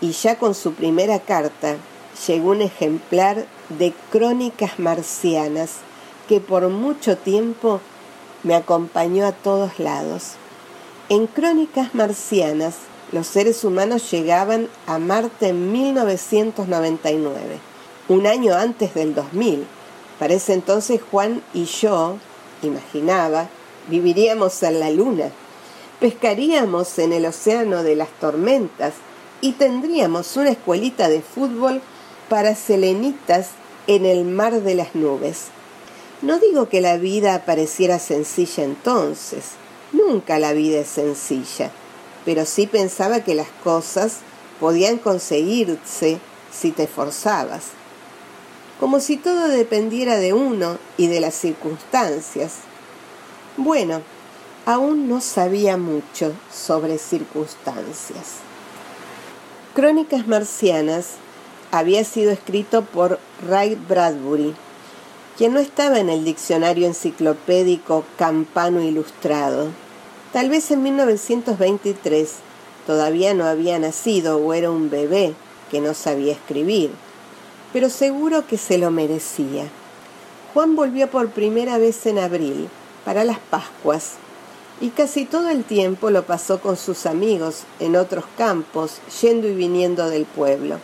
y 0.00 0.12
ya 0.12 0.38
con 0.38 0.54
su 0.54 0.72
primera 0.72 1.18
carta 1.18 1.76
llegó 2.26 2.50
un 2.50 2.62
ejemplar 2.62 3.44
de 3.68 3.92
Crónicas 4.10 4.78
Marcianas 4.78 5.76
que 6.30 6.40
por 6.40 6.68
mucho 6.68 7.18
tiempo 7.18 7.80
me 8.44 8.54
acompañó 8.54 9.26
a 9.26 9.32
todos 9.32 9.80
lados. 9.80 10.34
En 11.08 11.26
Crónicas 11.26 11.92
Marcianas 11.92 12.76
los 13.10 13.26
seres 13.26 13.64
humanos 13.64 14.08
llegaban 14.12 14.68
a 14.86 15.00
Marte 15.00 15.48
en 15.48 15.72
1999, 15.72 17.58
un 18.06 18.28
año 18.28 18.54
antes 18.54 18.94
del 18.94 19.12
2000. 19.12 19.66
Para 20.20 20.34
ese 20.34 20.52
entonces 20.54 21.00
Juan 21.10 21.42
y 21.52 21.64
yo, 21.64 22.18
imaginaba, 22.62 23.48
viviríamos 23.88 24.62
en 24.62 24.78
la 24.78 24.90
Luna, 24.90 25.32
pescaríamos 25.98 26.96
en 27.00 27.12
el 27.12 27.26
océano 27.26 27.82
de 27.82 27.96
las 27.96 28.10
tormentas, 28.20 28.92
y 29.40 29.54
tendríamos 29.54 30.36
una 30.36 30.50
escuelita 30.50 31.08
de 31.08 31.22
fútbol 31.22 31.82
para 32.28 32.54
selenitas 32.54 33.48
en 33.88 34.06
el 34.06 34.24
mar 34.24 34.60
de 34.60 34.76
las 34.76 34.94
nubes. 34.94 35.48
No 36.22 36.38
digo 36.38 36.68
que 36.68 36.82
la 36.82 36.98
vida 36.98 37.46
pareciera 37.46 37.98
sencilla 37.98 38.62
entonces, 38.62 39.52
nunca 39.92 40.38
la 40.38 40.52
vida 40.52 40.80
es 40.80 40.88
sencilla, 40.88 41.70
pero 42.26 42.44
sí 42.44 42.66
pensaba 42.66 43.20
que 43.20 43.34
las 43.34 43.48
cosas 43.64 44.18
podían 44.60 44.98
conseguirse 44.98 46.20
si 46.52 46.72
te 46.72 46.86
forzabas, 46.86 47.68
como 48.78 49.00
si 49.00 49.16
todo 49.16 49.48
dependiera 49.48 50.16
de 50.16 50.34
uno 50.34 50.78
y 50.98 51.06
de 51.06 51.20
las 51.20 51.34
circunstancias. 51.34 52.56
Bueno, 53.56 54.02
aún 54.66 55.08
no 55.08 55.22
sabía 55.22 55.78
mucho 55.78 56.34
sobre 56.52 56.98
circunstancias. 56.98 58.40
Crónicas 59.74 60.26
Marcianas 60.26 61.12
había 61.70 62.04
sido 62.04 62.30
escrito 62.30 62.82
por 62.84 63.18
Ray 63.48 63.76
Bradbury, 63.88 64.54
quien 65.40 65.54
no 65.54 65.60
estaba 65.60 65.98
en 66.00 66.10
el 66.10 66.22
diccionario 66.22 66.86
enciclopédico 66.86 68.04
Campano 68.18 68.82
Ilustrado. 68.82 69.68
Tal 70.34 70.50
vez 70.50 70.70
en 70.70 70.82
1923 70.82 72.30
todavía 72.86 73.32
no 73.32 73.46
había 73.46 73.78
nacido 73.78 74.36
o 74.36 74.52
era 74.52 74.70
un 74.70 74.90
bebé 74.90 75.32
que 75.70 75.80
no 75.80 75.94
sabía 75.94 76.34
escribir, 76.34 76.90
pero 77.72 77.88
seguro 77.88 78.46
que 78.46 78.58
se 78.58 78.76
lo 78.76 78.90
merecía. 78.90 79.64
Juan 80.52 80.76
volvió 80.76 81.08
por 81.08 81.30
primera 81.30 81.78
vez 81.78 82.04
en 82.04 82.18
abril, 82.18 82.68
para 83.06 83.24
las 83.24 83.38
Pascuas, 83.38 84.16
y 84.78 84.90
casi 84.90 85.24
todo 85.24 85.48
el 85.48 85.64
tiempo 85.64 86.10
lo 86.10 86.26
pasó 86.26 86.60
con 86.60 86.76
sus 86.76 87.06
amigos 87.06 87.62
en 87.78 87.96
otros 87.96 88.26
campos, 88.36 88.98
yendo 89.22 89.48
y 89.48 89.54
viniendo 89.54 90.10
del 90.10 90.26
pueblo. 90.26 90.80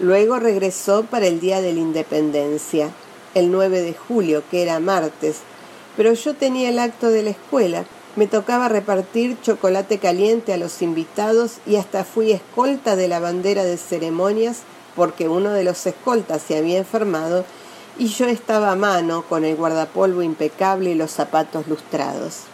Luego 0.00 0.38
regresó 0.38 1.02
para 1.02 1.26
el 1.26 1.40
Día 1.40 1.60
de 1.60 1.74
la 1.74 1.80
Independencia, 1.80 2.90
el 3.36 3.52
9 3.52 3.82
de 3.82 3.92
julio, 3.92 4.42
que 4.50 4.62
era 4.62 4.80
martes, 4.80 5.40
pero 5.94 6.14
yo 6.14 6.34
tenía 6.34 6.70
el 6.70 6.78
acto 6.78 7.10
de 7.10 7.22
la 7.22 7.30
escuela, 7.30 7.84
me 8.16 8.26
tocaba 8.26 8.70
repartir 8.70 9.38
chocolate 9.42 9.98
caliente 9.98 10.54
a 10.54 10.56
los 10.56 10.80
invitados 10.80 11.58
y 11.66 11.76
hasta 11.76 12.04
fui 12.04 12.32
escolta 12.32 12.96
de 12.96 13.08
la 13.08 13.20
bandera 13.20 13.62
de 13.62 13.76
ceremonias 13.76 14.62
porque 14.94 15.28
uno 15.28 15.50
de 15.50 15.64
los 15.64 15.86
escoltas 15.86 16.40
se 16.40 16.56
había 16.56 16.78
enfermado 16.78 17.44
y 17.98 18.08
yo 18.08 18.24
estaba 18.24 18.72
a 18.72 18.76
mano 18.76 19.22
con 19.28 19.44
el 19.44 19.54
guardapolvo 19.54 20.22
impecable 20.22 20.92
y 20.92 20.94
los 20.94 21.10
zapatos 21.10 21.66
lustrados. 21.68 22.44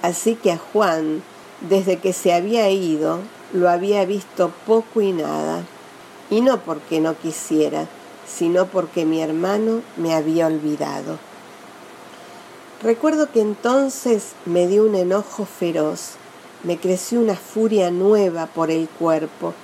Así 0.00 0.36
que 0.36 0.52
a 0.52 0.58
Juan, 0.58 1.24
desde 1.60 1.98
que 1.98 2.12
se 2.12 2.32
había 2.32 2.70
ido, 2.70 3.18
lo 3.52 3.68
había 3.68 4.04
visto 4.04 4.52
poco 4.64 5.00
y 5.00 5.10
nada. 5.10 5.64
Y 6.30 6.40
no 6.40 6.60
porque 6.60 7.00
no 7.00 7.18
quisiera, 7.18 7.88
sino 8.26 8.66
porque 8.66 9.04
mi 9.04 9.20
hermano 9.20 9.82
me 9.96 10.14
había 10.14 10.46
olvidado. 10.46 11.18
Recuerdo 12.82 13.30
que 13.30 13.40
entonces 13.40 14.32
me 14.44 14.66
dio 14.66 14.84
un 14.84 14.94
enojo 14.94 15.44
feroz, 15.44 16.12
me 16.64 16.78
creció 16.78 17.20
una 17.20 17.36
furia 17.36 17.90
nueva 17.90 18.46
por 18.46 18.70
el 18.70 18.88
cuerpo, 18.88 19.54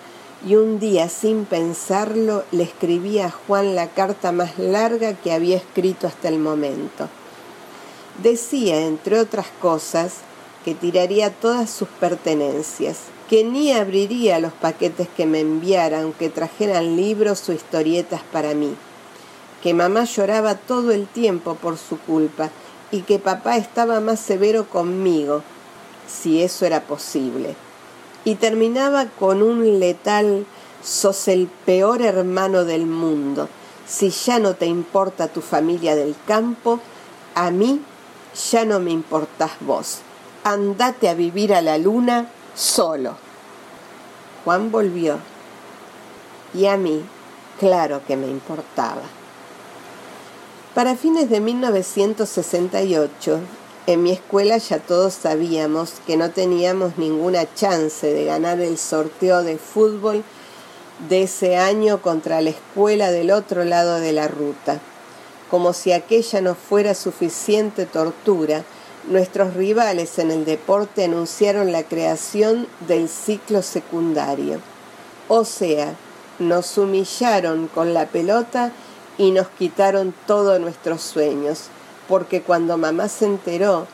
y 0.46 0.54
un 0.54 0.78
día 0.78 1.08
sin 1.08 1.44
pensarlo 1.44 2.44
le 2.52 2.62
escribí 2.62 3.18
a 3.18 3.30
Juan 3.30 3.74
la 3.74 3.88
carta 3.88 4.30
más 4.30 4.58
larga 4.58 5.14
que 5.14 5.32
había 5.32 5.56
escrito 5.56 6.06
hasta 6.06 6.28
el 6.28 6.38
momento. 6.38 7.08
Decía, 8.22 8.80
entre 8.82 9.18
otras 9.18 9.46
cosas, 9.60 10.18
que 10.64 10.74
tiraría 10.74 11.30
todas 11.30 11.70
sus 11.70 11.88
pertenencias, 11.88 12.98
que 13.28 13.44
ni 13.44 13.72
abriría 13.72 14.38
los 14.38 14.52
paquetes 14.52 15.08
que 15.16 15.26
me 15.26 15.40
enviara 15.40 16.02
aunque 16.02 16.30
trajeran 16.30 16.96
libros 16.96 17.48
o 17.48 17.52
historietas 17.52 18.22
para 18.32 18.54
mí, 18.54 18.74
que 19.62 19.74
mamá 19.74 20.04
lloraba 20.04 20.54
todo 20.54 20.92
el 20.92 21.06
tiempo 21.06 21.54
por 21.54 21.76
su 21.76 21.98
culpa 21.98 22.50
y 22.90 23.02
que 23.02 23.18
papá 23.18 23.56
estaba 23.56 24.00
más 24.00 24.20
severo 24.20 24.68
conmigo, 24.68 25.42
si 26.06 26.42
eso 26.42 26.64
era 26.64 26.82
posible. 26.84 27.54
Y 28.24 28.36
terminaba 28.36 29.06
con 29.06 29.42
un 29.42 29.78
letal 29.78 30.46
sos 30.82 31.28
el 31.28 31.48
peor 31.66 32.02
hermano 32.02 32.64
del 32.64 32.86
mundo. 32.86 33.48
Si 33.86 34.10
ya 34.10 34.38
no 34.38 34.54
te 34.54 34.66
importa 34.66 35.28
tu 35.28 35.40
familia 35.40 35.94
del 35.96 36.14
campo, 36.26 36.80
a 37.34 37.50
mí 37.50 37.82
ya 38.50 38.64
no 38.64 38.80
me 38.80 38.90
importás 38.90 39.52
vos 39.60 39.98
andate 40.44 41.08
a 41.08 41.14
vivir 41.14 41.54
a 41.54 41.62
la 41.62 41.78
luna 41.78 42.26
solo. 42.58 43.16
Juan 44.44 44.72
volvió 44.72 45.18
y 46.52 46.66
a 46.66 46.76
mí, 46.76 47.04
claro 47.60 48.02
que 48.06 48.16
me 48.16 48.26
importaba. 48.26 49.02
Para 50.74 50.96
fines 50.96 51.30
de 51.30 51.40
1968, 51.40 53.40
en 53.86 54.02
mi 54.02 54.12
escuela 54.12 54.58
ya 54.58 54.78
todos 54.78 55.14
sabíamos 55.14 55.94
que 56.06 56.16
no 56.16 56.30
teníamos 56.30 56.98
ninguna 56.98 57.52
chance 57.54 58.12
de 58.12 58.24
ganar 58.24 58.60
el 58.60 58.76
sorteo 58.76 59.42
de 59.42 59.58
fútbol 59.58 60.24
de 61.08 61.22
ese 61.22 61.56
año 61.56 62.02
contra 62.02 62.40
la 62.40 62.50
escuela 62.50 63.10
del 63.10 63.30
otro 63.30 63.64
lado 63.64 64.00
de 64.00 64.12
la 64.12 64.28
ruta, 64.28 64.80
como 65.50 65.72
si 65.72 65.92
aquella 65.92 66.40
no 66.40 66.54
fuera 66.54 66.94
suficiente 66.94 67.86
tortura 67.86 68.64
nuestros 69.10 69.54
rivales 69.54 70.18
en 70.18 70.30
el 70.30 70.44
deporte 70.44 71.04
anunciaron 71.04 71.72
la 71.72 71.82
creación 71.82 72.66
del 72.86 73.08
ciclo 73.08 73.62
secundario. 73.62 74.60
O 75.28 75.44
sea, 75.44 75.94
nos 76.38 76.76
humillaron 76.78 77.68
con 77.68 77.94
la 77.94 78.06
pelota 78.06 78.72
y 79.16 79.30
nos 79.30 79.48
quitaron 79.48 80.14
todos 80.26 80.60
nuestros 80.60 81.02
sueños, 81.02 81.64
porque 82.08 82.42
cuando 82.42 82.78
mamá 82.78 83.08
se 83.08 83.26
enteró, 83.26 83.86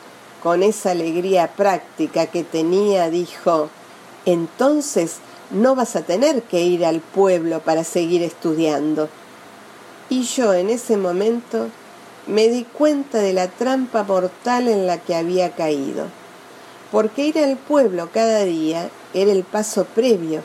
con 0.43 0.61
esa 0.61 0.91
alegría 0.91 1.47
práctica 1.55 2.27
que 2.27 2.43
tenía, 2.43 3.09
dijo, 3.09 3.69
entonces 4.25 5.15
no 5.49 5.73
vas 5.73 5.95
a 5.95 6.03
tener 6.03 6.43
que 6.43 6.61
ir 6.61 6.85
al 6.85 6.99
pueblo 6.99 7.61
para 7.61 7.83
seguir 7.83 8.21
estudiando. 8.21 9.09
Y 10.07 10.21
yo 10.21 10.53
en 10.53 10.69
ese 10.69 10.97
momento 10.97 11.69
me 12.27 12.47
di 12.47 12.63
cuenta 12.63 13.19
de 13.19 13.33
la 13.33 13.47
trampa 13.47 14.03
mortal 14.03 14.67
en 14.67 14.87
la 14.87 14.97
que 14.97 15.15
había 15.15 15.51
caído, 15.51 16.05
porque 16.91 17.25
ir 17.25 17.39
al 17.39 17.57
pueblo 17.57 18.09
cada 18.13 18.43
día 18.43 18.89
era 19.13 19.31
el 19.31 19.43
paso 19.43 19.85
previo, 19.85 20.41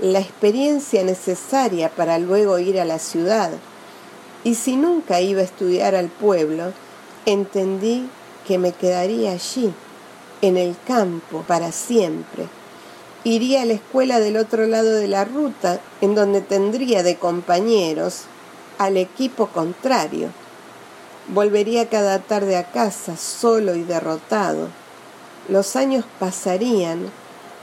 la 0.00 0.20
experiencia 0.20 1.02
necesaria 1.04 1.88
para 1.88 2.18
luego 2.18 2.58
ir 2.58 2.80
a 2.80 2.84
la 2.84 2.98
ciudad. 2.98 3.50
Y 4.42 4.56
si 4.56 4.76
nunca 4.76 5.20
iba 5.20 5.40
a 5.40 5.44
estudiar 5.44 5.94
al 5.94 6.08
pueblo, 6.08 6.72
entendí 7.24 8.08
que 8.46 8.58
me 8.58 8.72
quedaría 8.72 9.32
allí, 9.32 9.72
en 10.42 10.58
el 10.58 10.76
campo, 10.86 11.42
para 11.46 11.72
siempre, 11.72 12.46
Iría 13.26 13.62
a 13.62 13.64
la 13.64 13.72
escuela 13.72 14.20
del 14.20 14.36
otro 14.36 14.66
lado 14.66 14.92
de 14.92 15.08
la 15.08 15.24
ruta, 15.24 15.80
en 16.02 16.14
donde 16.14 16.42
tendría 16.42 17.02
de 17.02 17.16
compañeros 17.16 18.24
al 18.76 18.98
equipo 18.98 19.46
contrario. 19.46 20.28
Volvería 21.28 21.88
cada 21.88 22.18
tarde 22.18 22.56
a 22.56 22.70
casa, 22.70 23.16
solo 23.16 23.74
y 23.74 23.82
derrotado. 23.82 24.68
Los 25.48 25.74
años 25.74 26.04
pasarían, 26.18 27.10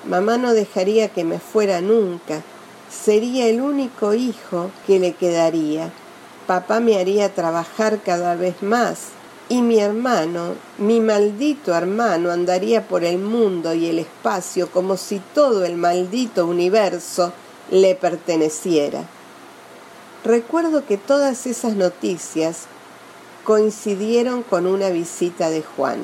mamá 0.05 0.37
no 0.37 0.53
dejaría 0.53 1.09
que 1.09 1.23
me 1.23 1.39
fuera 1.39 1.79
nunca, 1.79 2.41
sería 2.89 3.47
el 3.47 3.61
único 3.61 4.15
hijo 4.15 4.71
que 4.87 4.99
le 4.99 5.13
quedaría. 5.13 5.91
Papá 6.47 6.79
me 6.79 6.97
haría 6.97 7.33
trabajar 7.35 7.99
cada 8.03 8.35
vez 8.35 8.63
más 8.63 9.09
y 9.47 9.61
mi 9.61 9.79
hermano, 9.79 10.55
mi 10.77 10.99
maldito 10.99 11.75
hermano, 11.75 12.31
andaría 12.31 12.87
por 12.87 13.03
el 13.03 13.19
mundo 13.19 13.73
y 13.73 13.87
el 13.87 13.99
espacio 13.99 14.71
como 14.71 14.97
si 14.97 15.19
todo 15.35 15.65
el 15.65 15.75
maldito 15.75 16.47
universo 16.47 17.31
le 17.69 17.93
perteneciera. 17.93 19.03
Recuerdo 20.23 20.85
que 20.85 20.97
todas 20.97 21.47
esas 21.47 21.75
noticias 21.75 22.67
coincidieron 23.43 24.43
con 24.43 24.67
una 24.67 24.89
visita 24.89 25.49
de 25.49 25.63
Juan. 25.63 25.99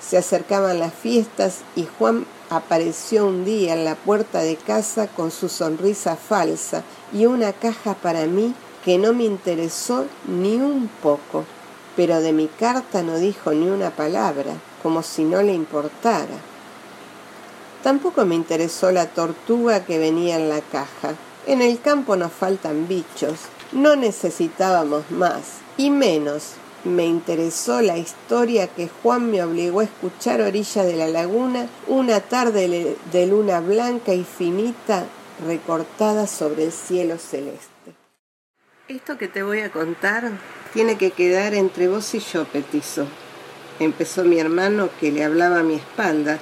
Se 0.00 0.16
acercaban 0.16 0.78
las 0.78 0.94
fiestas 0.94 1.58
y 1.76 1.86
Juan 1.98 2.26
apareció 2.48 3.26
un 3.26 3.44
día 3.44 3.74
en 3.74 3.84
la 3.84 3.94
puerta 3.94 4.40
de 4.40 4.56
casa 4.56 5.06
con 5.06 5.30
su 5.30 5.48
sonrisa 5.48 6.16
falsa 6.16 6.82
y 7.12 7.26
una 7.26 7.52
caja 7.52 7.94
para 7.94 8.26
mí 8.26 8.54
que 8.84 8.98
no 8.98 9.12
me 9.12 9.24
interesó 9.24 10.06
ni 10.26 10.56
un 10.56 10.88
poco, 11.02 11.44
pero 11.96 12.20
de 12.20 12.32
mi 12.32 12.48
carta 12.48 13.02
no 13.02 13.18
dijo 13.18 13.52
ni 13.52 13.68
una 13.68 13.90
palabra, 13.90 14.52
como 14.82 15.02
si 15.02 15.24
no 15.24 15.42
le 15.42 15.52
importara. 15.52 16.38
Tampoco 17.82 18.24
me 18.24 18.34
interesó 18.34 18.90
la 18.90 19.06
tortuga 19.06 19.84
que 19.84 19.98
venía 19.98 20.36
en 20.36 20.48
la 20.48 20.60
caja. 20.60 21.14
En 21.46 21.62
el 21.62 21.80
campo 21.80 22.16
nos 22.16 22.32
faltan 22.32 22.88
bichos, 22.88 23.38
no 23.72 23.96
necesitábamos 23.96 25.10
más, 25.10 25.58
y 25.76 25.90
menos 25.90 26.54
me 26.84 27.04
interesó 27.04 27.82
la 27.82 27.98
historia 27.98 28.66
que 28.66 28.88
Juan 28.88 29.30
me 29.30 29.42
obligó 29.42 29.80
a 29.80 29.84
escuchar 29.84 30.40
a 30.40 30.46
orilla 30.46 30.82
de 30.84 30.96
la 30.96 31.08
laguna 31.08 31.68
una 31.88 32.20
tarde 32.20 32.96
de 33.12 33.26
luna 33.26 33.60
blanca 33.60 34.14
y 34.14 34.24
finita 34.24 35.06
recortada 35.46 36.26
sobre 36.26 36.64
el 36.64 36.72
cielo 36.72 37.18
celeste. 37.18 37.94
Esto 38.88 39.18
que 39.18 39.28
te 39.28 39.42
voy 39.42 39.60
a 39.60 39.70
contar 39.70 40.30
tiene 40.72 40.96
que 40.96 41.10
quedar 41.10 41.54
entre 41.54 41.88
vos 41.88 42.14
y 42.14 42.20
yo, 42.20 42.44
petizo. 42.44 43.06
Empezó 43.78 44.24
mi 44.24 44.38
hermano 44.38 44.88
que 45.00 45.12
le 45.12 45.24
hablaba 45.24 45.60
a 45.60 45.62
mi 45.62 45.74
espalda, 45.74 46.38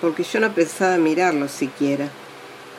porque 0.00 0.24
yo 0.24 0.40
no 0.40 0.52
pensaba 0.54 0.96
mirarlo 0.98 1.48
siquiera. 1.48 2.08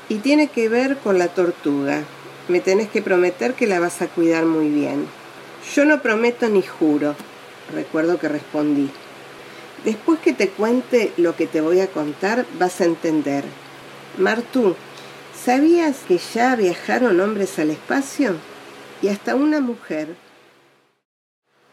Y 0.10 0.16
tiene 0.18 0.48
que 0.48 0.70
ver 0.70 0.98
con 0.98 1.18
la 1.18 1.30
tortuga. 1.30 2.04
Me 2.48 2.60
tenés 2.60 2.90
que 2.90 3.02
prometer 3.02 3.54
que 3.54 3.68
la 3.68 3.80
vas 3.80 4.02
a 4.02 4.08
cuidar 4.08 4.46
muy 4.46 4.70
bien. 4.70 5.08
Yo 5.72 5.86
no 5.86 6.02
prometo 6.02 6.50
ni 6.50 6.62
juro, 6.62 7.16
recuerdo 7.74 8.20
que 8.20 8.28
respondí. 8.28 8.90
Después 9.86 10.20
que 10.20 10.34
te 10.34 10.50
cuente 10.50 11.14
lo 11.18 11.36
que 11.36 11.48
te 11.48 11.62
voy 11.62 11.80
a 11.80 11.88
contar, 11.88 12.46
vas 12.60 12.82
a 12.82 12.86
entender. 12.86 13.44
Martú, 14.18 14.76
¿sabías 15.36 15.98
que 16.08 16.18
ya 16.18 16.56
viajaron 16.56 17.20
hombres 17.20 17.58
al 17.60 17.72
espacio? 17.72 18.36
Y 19.02 19.08
hasta 19.08 19.36
una 19.36 19.60
mujer. 19.60 20.16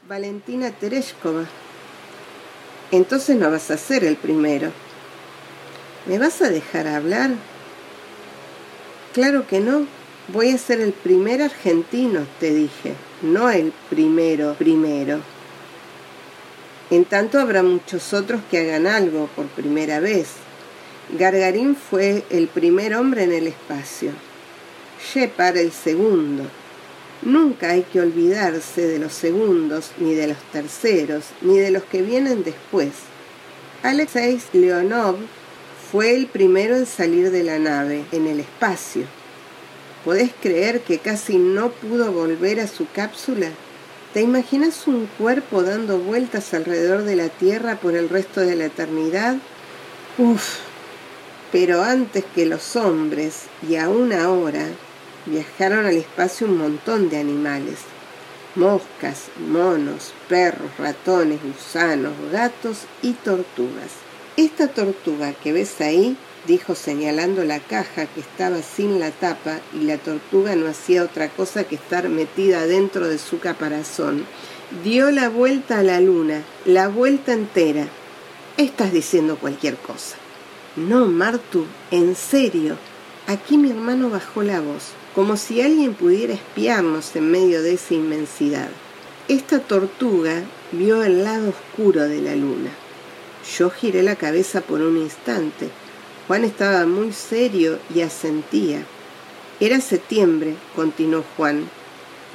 Valentina 0.09 0.71
Tereshkova. 0.71 1.45
Entonces 2.91 3.37
no 3.37 3.51
vas 3.51 3.71
a 3.71 3.77
ser 3.77 4.03
el 4.03 4.17
primero. 4.17 4.73
¿Me 6.07 6.19
vas 6.19 6.43
a 6.43 6.49
dejar 6.49 6.89
hablar? 6.89 7.31
Claro 9.13 9.47
que 9.47 9.61
no. 9.61 9.87
Voy 10.33 10.51
a 10.51 10.59
ser 10.59 10.81
el 10.81 10.93
primer 10.93 11.43
argentino, 11.43 12.27
te 12.39 12.55
dije 12.55 12.95
no 13.23 13.51
el 13.51 13.73
primero 13.89 14.55
primero. 14.55 15.21
En 16.91 17.05
tanto 17.05 17.39
habrá 17.39 17.63
muchos 17.63 18.13
otros 18.13 18.41
que 18.51 18.59
hagan 18.59 18.87
algo 18.87 19.29
por 19.37 19.47
primera 19.47 20.01
vez. 20.01 20.29
Gargarín 21.19 21.77
fue 21.77 22.25
el 22.31 22.49
primer 22.49 22.95
hombre 22.95 23.25
en 23.25 23.33
el 23.33 23.47
espacio. 23.47 24.13
Shepard 25.13 25.57
el 25.59 25.73
segundo. 25.73 26.45
Nunca 27.23 27.71
hay 27.71 27.83
que 27.83 28.01
olvidarse 28.01 28.87
de 28.87 28.99
los 28.99 29.13
segundos, 29.13 29.93
ni 29.99 30.15
de 30.15 30.29
los 30.29 30.39
terceros, 30.53 31.27
ni 31.43 31.59
de 31.59 31.71
los 31.71 31.83
que 31.85 32.03
vienen 32.03 32.43
después. 32.43 32.91
Alexei 33.83 34.41
Leonov 34.53 35.17
fue 35.93 36.15
el 36.15 36.27
primero 36.27 36.77
en 36.77 36.87
salir 36.87 37.31
de 37.31 37.43
la 37.43 37.59
nave, 37.59 38.05
en 38.13 38.27
el 38.27 38.41
espacio. 38.41 39.20
¿Podés 40.05 40.31
creer 40.41 40.81
que 40.81 40.99
casi 40.99 41.37
no 41.37 41.71
pudo 41.71 42.11
volver 42.11 42.61
a 42.61 42.67
su 42.67 42.87
cápsula? 42.91 43.51
¿Te 44.15 44.23
imaginas 44.23 44.87
un 44.87 45.07
cuerpo 45.19 45.63
dando 45.63 45.99
vueltas 45.99 46.55
alrededor 46.55 47.03
de 47.03 47.17
la 47.17 47.29
Tierra 47.29 47.77
por 47.77 47.95
el 47.95 48.09
resto 48.09 48.41
de 48.41 48.57
la 48.57 48.65
eternidad? 48.65 49.37
Uf, 50.17 50.57
pero 51.53 51.83
antes 51.83 52.25
que 52.35 52.47
los 52.47 52.77
hombres, 52.77 53.43
y 53.69 53.77
aún 53.77 54.13
ahora, 54.15 54.67
viajaron 55.27 55.85
al 55.85 55.97
espacio 55.97 56.47
un 56.47 56.57
montón 56.57 57.11
de 57.11 57.19
animales. 57.19 57.81
Moscas, 58.55 59.27
monos, 59.39 60.15
perros, 60.29 60.71
ratones, 60.79 61.41
gusanos, 61.43 62.15
gatos 62.33 62.79
y 63.03 63.13
tortugas. 63.13 63.93
Esta 64.37 64.69
tortuga 64.69 65.35
que 65.35 65.53
ves 65.53 65.81
ahí 65.83 66.17
dijo 66.47 66.75
señalando 66.75 67.45
la 67.45 67.61
caja 67.61 68.07
que 68.07 68.21
estaba 68.21 68.63
sin 68.63 68.99
la 68.99 69.11
tapa 69.11 69.61
y 69.75 69.85
la 69.85 69.99
tortuga 69.99 70.57
no 70.57 70.69
hacía 70.69 71.03
otra 71.03 71.29
cosa 71.29 71.65
que 71.65 71.75
estar 71.75 72.09
metida 72.09 72.67
dentro 72.67 73.09
de 73.09 73.19
su 73.19 73.39
caparazón. 73.39 74.25
Dio 74.85 75.11
la 75.11 75.29
vuelta 75.29 75.81
a 75.81 75.83
la 75.83 76.01
luna, 76.01 76.43
la 76.65 76.89
vuelta 76.89 77.33
entera. 77.33 77.87
Estás 78.57 78.93
diciendo 78.93 79.37
cualquier 79.39 79.77
cosa. 79.77 80.17
No, 80.77 81.07
Martu, 81.07 81.67
en 81.91 82.15
serio. 82.15 82.77
Aquí 83.27 83.59
mi 83.59 83.71
hermano 83.71 84.11
bajó 84.11 84.43
la 84.43 84.61
voz, 84.61 84.91
como 85.15 85.37
si 85.37 85.61
alguien 85.61 85.95
pudiera 85.95 86.35
espiarnos 86.35 87.15
en 87.17 87.31
medio 87.31 87.63
de 87.63 87.75
esa 87.75 87.95
inmensidad. 87.95 88.69
Esta 89.29 89.61
tortuga 89.61 90.43
vio 90.73 91.03
el 91.03 91.23
lado 91.23 91.51
oscuro 91.51 92.09
de 92.09 92.21
la 92.21 92.35
luna. 92.35 92.71
Yo 93.57 93.71
giré 93.71 94.03
la 94.03 94.17
cabeza 94.17 94.61
por 94.61 94.81
un 94.81 94.97
instante 94.97 95.71
Juan 96.31 96.45
estaba 96.45 96.87
muy 96.87 97.13
serio 97.13 97.81
y 97.93 98.03
asentía. 98.03 98.85
Era 99.59 99.81
septiembre, 99.81 100.55
continuó 100.77 101.25
Juan. 101.37 101.69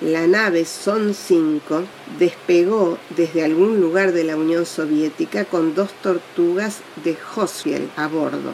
La 0.02 0.28
nave 0.28 0.66
Son 0.66 1.14
5 1.14 1.84
despegó 2.20 2.98
desde 3.16 3.46
algún 3.46 3.80
lugar 3.80 4.12
de 4.12 4.26
la 4.26 4.36
Unión 4.36 4.66
Soviética 4.66 5.46
con 5.46 5.76
dos 5.76 5.94
tortugas 6.04 6.80
de 7.06 7.16
Hosfield 7.38 7.90
a 7.96 8.10
bordo. 8.10 8.54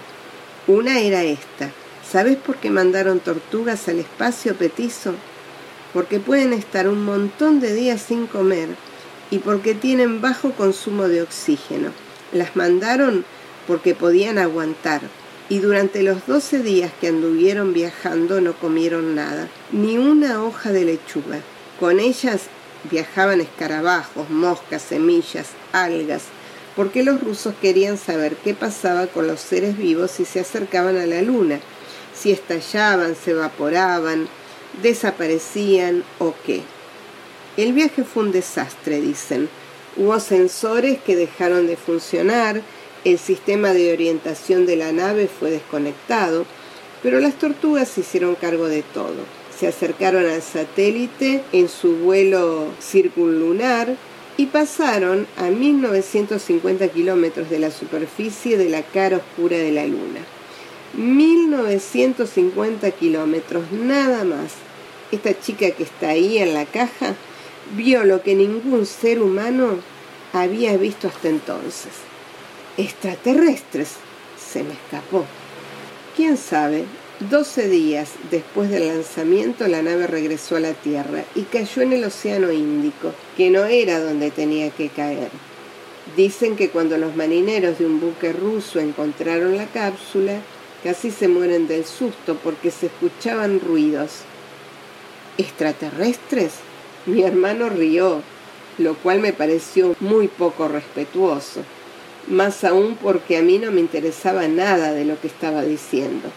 Una 0.68 1.00
era 1.00 1.24
esta. 1.24 1.72
¿Sabes 2.08 2.38
por 2.38 2.58
qué 2.58 2.70
mandaron 2.70 3.20
tortugas 3.20 3.88
al 3.88 3.98
espacio 3.98 4.54
petizo? 4.54 5.16
Porque 5.92 6.20
pueden 6.20 6.54
estar 6.54 6.88
un 6.88 7.04
montón 7.04 7.60
de 7.60 7.74
días 7.74 8.00
sin 8.00 8.28
comer 8.28 8.70
y 9.32 9.40
porque 9.40 9.74
tienen 9.74 10.22
bajo 10.22 10.52
consumo 10.52 11.08
de 11.08 11.24
oxígeno. 11.24 11.94
Las 12.32 12.56
mandaron 12.56 13.26
porque 13.66 13.96
podían 13.96 14.38
aguantar, 14.38 15.02
y 15.52 15.60
durante 15.60 16.02
los 16.02 16.28
doce 16.28 16.60
días 16.60 16.94
que 17.02 17.10
anduvieron 17.10 17.74
viajando 17.74 18.40
no 18.40 18.54
comieron 18.54 19.16
nada, 19.16 19.50
ni 19.74 19.98
una 19.98 20.42
hoja 20.42 20.72
de 20.72 20.86
lechuga. 20.86 21.42
Con 21.78 22.00
ellas 22.00 22.44
viajaban 22.90 23.42
escarabajos, 23.42 24.30
moscas, 24.30 24.82
semillas, 24.82 25.48
algas, 25.74 26.22
porque 26.74 27.04
los 27.04 27.20
rusos 27.20 27.54
querían 27.62 27.98
saber 27.98 28.38
qué 28.38 28.54
pasaba 28.54 29.08
con 29.08 29.28
los 29.28 29.42
seres 29.42 29.78
vivos 29.78 30.12
si 30.12 30.24
se 30.24 30.40
acercaban 30.40 30.96
a 30.96 31.06
la 31.06 31.22
luna, 31.22 31.60
si 32.14 32.32
estallaban, 32.32 33.14
se 33.14 33.32
evaporaban, 33.32 34.30
desaparecían 34.82 36.06
o 36.20 36.34
qué. 36.46 36.62
El 37.58 37.74
viaje 37.74 38.06
fue 38.06 38.24
un 38.24 38.32
desastre, 38.32 39.02
dicen. 39.02 39.50
Hubo 39.98 40.18
sensores 40.22 41.02
que 41.02 41.18
dejaron 41.18 41.68
de 41.68 41.76
funcionar, 41.76 42.62
el 43.04 43.18
sistema 43.18 43.74
de 43.74 43.92
orientación 43.92 44.68
de 44.68 44.76
la 44.76 44.92
nave 44.92 45.28
fue 45.28 45.50
desconectado, 45.50 46.46
pero 47.02 47.20
las 47.20 47.34
tortugas 47.36 47.88
se 47.88 48.02
hicieron 48.02 48.36
cargo 48.36 48.68
de 48.68 48.84
todo. 48.84 49.16
Se 49.58 49.68
acercaron 49.68 50.28
al 50.28 50.44
satélite 50.44 51.42
en 51.52 51.68
su 51.68 51.96
vuelo 51.98 52.68
circunlunar 52.80 53.96
y 54.38 54.46
pasaron 54.48 55.26
a 55.38 55.50
1950 55.50 56.88
kilómetros 56.90 57.50
de 57.50 57.60
la 57.60 57.72
superficie 57.72 58.58
de 58.58 58.70
la 58.70 58.84
cara 58.84 59.18
oscura 59.18 59.58
de 59.58 59.72
la 59.72 59.88
Luna. 59.88 60.22
1950 60.94 62.92
kilómetros, 62.92 63.72
nada 63.72 64.24
más. 64.24 64.52
Esta 65.12 65.40
chica 65.40 65.72
que 65.72 65.84
está 65.84 66.10
ahí 66.10 66.38
en 66.38 66.54
la 66.54 66.66
caja 66.66 67.16
vio 67.76 68.04
lo 68.04 68.22
que 68.22 68.36
ningún 68.36 68.86
ser 68.86 69.22
humano 69.22 69.80
había 70.34 70.78
visto 70.78 71.08
hasta 71.08 71.30
entonces 71.30 72.11
extraterrestres. 72.82 73.90
Se 74.38 74.64
me 74.64 74.74
escapó. 74.74 75.26
¿Quién 76.16 76.38
sabe? 76.38 76.86
Doce 77.30 77.70
días 77.70 78.14
después 78.32 78.70
del 78.72 78.88
lanzamiento 78.88 79.68
la 79.68 79.84
nave 79.84 80.08
regresó 80.08 80.56
a 80.56 80.60
la 80.60 80.74
Tierra 80.74 81.24
y 81.36 81.44
cayó 81.44 81.84
en 81.84 81.94
el 81.94 82.04
Océano 82.04 82.52
Índico, 82.52 83.14
que 83.38 83.52
no 83.52 83.66
era 83.66 84.00
donde 84.00 84.32
tenía 84.32 84.72
que 84.72 84.90
caer. 84.90 85.30
Dicen 86.18 86.56
que 86.56 86.70
cuando 86.70 86.98
los 86.98 87.16
marineros 87.16 87.78
de 87.78 87.86
un 87.86 88.00
buque 88.00 88.34
ruso 88.34 88.80
encontraron 88.80 89.56
la 89.56 89.68
cápsula, 89.68 90.42
casi 90.84 91.12
se 91.12 91.28
mueren 91.28 91.68
del 91.68 91.86
susto 91.86 92.36
porque 92.44 92.72
se 92.72 92.88
escuchaban 92.88 93.60
ruidos. 93.60 94.22
¿Extraterrestres? 95.38 96.54
Mi 97.06 97.22
hermano 97.22 97.70
rió, 97.70 98.24
lo 98.80 98.96
cual 98.96 99.20
me 99.20 99.32
pareció 99.32 99.96
muy 100.00 100.28
poco 100.28 100.68
respetuoso 100.68 101.64
más 102.28 102.64
aún 102.64 102.98
porque 103.02 103.38
a 103.38 103.42
mí 103.42 103.58
no 103.58 103.72
me 103.72 103.82
interesaba 103.82 104.48
nada 104.48 104.94
de 104.94 105.06
lo 105.06 105.20
que 105.20 105.28
estaba 105.28 105.64
diciendo. 105.64 106.30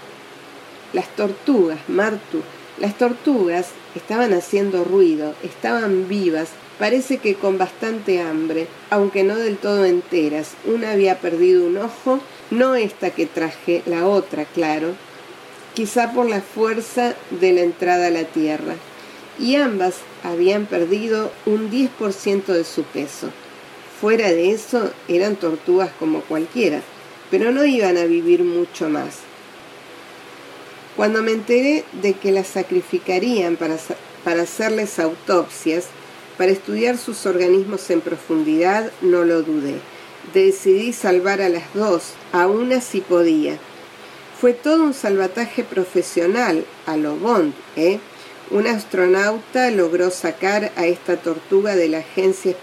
Las 0.93 1.09
tortugas, 1.17 1.79
Martu, 1.89 2.43
las 2.79 2.97
tortugas 2.99 3.69
estaban 3.95 4.33
haciendo 4.33 4.85
ruido, 4.85 5.35
estaban 5.43 6.09
vivas, 6.09 6.49
parece 6.79 7.19
que 7.19 7.35
con 7.35 7.59
bastante 7.59 8.21
hambre, 8.21 8.67
aunque 8.91 9.23
no 9.23 9.37
del 9.37 9.57
todo 9.59 9.85
enteras. 9.85 10.53
Una 10.65 10.93
había 10.93 11.21
perdido 11.21 11.67
un 11.67 11.79
ojo, 11.79 12.21
no 12.51 12.75
esta 12.75 13.11
que 13.11 13.27
traje, 13.27 13.83
la 13.87 14.07
otra, 14.07 14.45
claro, 14.45 14.95
quizá 15.75 16.13
por 16.13 16.29
la 16.29 16.41
fuerza 16.41 17.15
de 17.31 17.53
la 17.53 17.63
entrada 17.63 18.09
a 18.09 18.11
la 18.11 18.25
tierra, 18.25 18.75
y 19.39 19.57
ambas 19.57 19.97
habían 20.23 20.67
perdido 20.67 21.33
un 21.47 21.71
10% 21.71 22.47
de 22.47 22.65
su 22.65 22.83
peso. 22.85 23.31
Fuera 24.01 24.29
de 24.29 24.51
eso, 24.51 24.91
eran 25.09 25.37
tortugas 25.37 25.91
como 25.99 26.21
cualquiera, 26.23 26.83
pero 27.31 27.53
no 27.53 27.65
iban 27.65 27.97
a 27.97 28.05
vivir 28.05 28.43
mucho 28.43 28.89
más. 28.89 29.21
Cuando 30.97 31.23
me 31.23 31.33
enteré 31.33 31.85
de 32.03 32.15
que 32.15 32.33
las 32.33 32.47
sacrificarían 32.47 33.57
para, 33.57 33.77
para 34.25 34.43
hacerles 34.43 34.99
autopsias, 34.99 35.87
para 36.39 36.53
estudiar 36.53 36.99
sus 36.99 37.27
organismos 37.27 37.89
en 37.91 38.01
profundidad, 38.01 38.91
no 39.01 39.25
lo 39.25 39.43
dudé. 39.43 39.77
Decidí 40.33 40.93
salvar 40.93 41.41
a 41.41 41.49
las 41.49 41.73
dos, 41.75 42.15
a 42.33 42.47
una 42.47 42.81
si 42.81 43.01
podía. 43.01 43.59
Fue 44.41 44.53
todo 44.53 44.83
un 44.83 44.95
salvataje 44.95 45.65
profesional, 45.65 46.65
a 46.87 46.97
lo 46.97 47.17
Bond, 47.17 47.55
¿eh? 47.77 48.01
Un 48.51 48.67
astronauta 48.67 49.71
logró 49.71 50.11
sacar 50.11 50.71
a 50.77 50.87
esta 50.87 51.17
tortuga 51.17 51.77
de 51.77 51.89
la 51.89 51.99
Agencia 51.99 52.55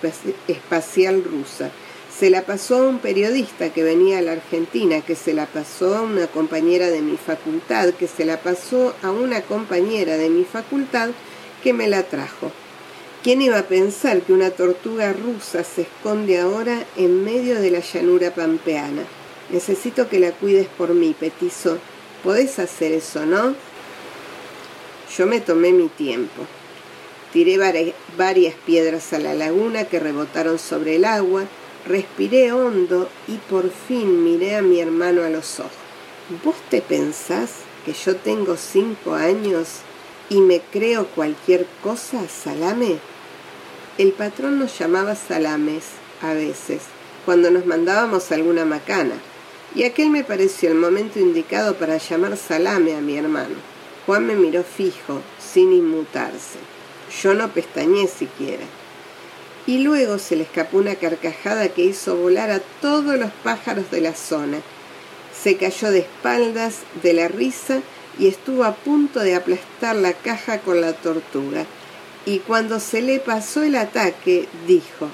Espacial 0.47 1.23
Rusa. 1.23 1.71
Se 2.15 2.29
la 2.29 2.43
pasó 2.43 2.77
a 2.77 2.87
un 2.87 2.99
periodista 2.99 3.73
que 3.73 3.83
venía 3.83 4.19
a 4.19 4.21
la 4.21 4.33
Argentina, 4.33 5.01
que 5.01 5.15
se 5.15 5.33
la 5.33 5.47
pasó 5.47 5.95
a 5.95 6.01
una 6.01 6.27
compañera 6.27 6.91
de 6.91 7.01
mi 7.01 7.17
facultad, 7.17 7.95
que 7.95 8.07
se 8.07 8.25
la 8.25 8.37
pasó 8.37 8.93
a 9.01 9.09
una 9.09 9.41
compañera 9.41 10.17
de 10.17 10.29
mi 10.29 10.43
facultad 10.43 11.09
que 11.63 11.73
me 11.73 11.87
la 11.87 12.03
trajo. 12.03 12.51
¿Quién 13.23 13.41
iba 13.41 13.57
a 13.57 13.67
pensar 13.67 14.21
que 14.21 14.33
una 14.33 14.51
tortuga 14.51 15.13
rusa 15.13 15.63
se 15.63 15.81
esconde 15.81 16.39
ahora 16.39 16.85
en 16.95 17.23
medio 17.23 17.59
de 17.59 17.71
la 17.71 17.79
llanura 17.79 18.35
pampeana? 18.35 19.01
Necesito 19.49 20.09
que 20.09 20.19
la 20.19 20.31
cuides 20.31 20.67
por 20.67 20.93
mí, 20.93 21.15
petizo. 21.19 21.79
Podés 22.23 22.59
hacer 22.59 22.91
eso, 22.91 23.25
¿no? 23.25 23.55
Yo 25.17 25.27
me 25.27 25.41
tomé 25.41 25.73
mi 25.73 25.89
tiempo. 25.89 26.43
Tiré 27.33 27.57
varias 28.17 28.55
piedras 28.65 29.13
a 29.13 29.19
la 29.19 29.33
laguna 29.33 29.85
que 29.85 29.99
rebotaron 29.99 30.59
sobre 30.59 30.97
el 30.97 31.05
agua, 31.05 31.43
respiré 31.87 32.51
hondo 32.51 33.09
y 33.27 33.37
por 33.37 33.69
fin 33.71 34.23
miré 34.23 34.55
a 34.55 34.61
mi 34.61 34.79
hermano 34.79 35.23
a 35.23 35.29
los 35.29 35.59
ojos. 35.59 35.71
¿Vos 36.43 36.55
te 36.69 36.81
pensás 36.81 37.51
que 37.85 37.93
yo 37.93 38.15
tengo 38.15 38.55
cinco 38.57 39.13
años 39.13 39.79
y 40.29 40.39
me 40.39 40.61
creo 40.61 41.07
cualquier 41.07 41.65
cosa, 41.83 42.27
Salame? 42.27 42.97
El 43.97 44.11
patrón 44.13 44.59
nos 44.59 44.77
llamaba 44.77 45.15
Salames 45.15 45.83
a 46.21 46.33
veces, 46.33 46.81
cuando 47.25 47.51
nos 47.51 47.65
mandábamos 47.65 48.31
alguna 48.31 48.65
macana, 48.65 49.15
y 49.75 49.83
aquel 49.83 50.09
me 50.09 50.23
pareció 50.23 50.69
el 50.69 50.75
momento 50.75 51.19
indicado 51.19 51.75
para 51.75 51.97
llamar 51.97 52.37
Salame 52.37 52.95
a 52.95 53.01
mi 53.01 53.17
hermano. 53.17 53.70
Juan 54.05 54.25
me 54.25 54.35
miró 54.35 54.63
fijo, 54.63 55.21
sin 55.39 55.73
inmutarse. 55.73 56.59
Yo 57.21 57.33
no 57.33 57.49
pestañé 57.49 58.07
siquiera. 58.07 58.63
Y 59.67 59.79
luego 59.79 60.17
se 60.17 60.35
le 60.35 60.43
escapó 60.43 60.77
una 60.77 60.95
carcajada 60.95 61.69
que 61.69 61.83
hizo 61.83 62.15
volar 62.15 62.49
a 62.49 62.61
todos 62.81 63.19
los 63.19 63.31
pájaros 63.43 63.91
de 63.91 64.01
la 64.01 64.15
zona. 64.15 64.59
Se 65.39 65.57
cayó 65.57 65.91
de 65.91 65.99
espaldas 65.99 66.79
de 67.03 67.13
la 67.13 67.27
risa 67.27 67.81
y 68.17 68.27
estuvo 68.27 68.63
a 68.63 68.73
punto 68.73 69.19
de 69.19 69.35
aplastar 69.35 69.95
la 69.95 70.13
caja 70.13 70.59
con 70.59 70.81
la 70.81 70.93
tortuga. 70.93 71.65
Y 72.25 72.39
cuando 72.39 72.79
se 72.79 73.01
le 73.01 73.19
pasó 73.19 73.63
el 73.63 73.75
ataque, 73.75 74.47
dijo, 74.67 75.09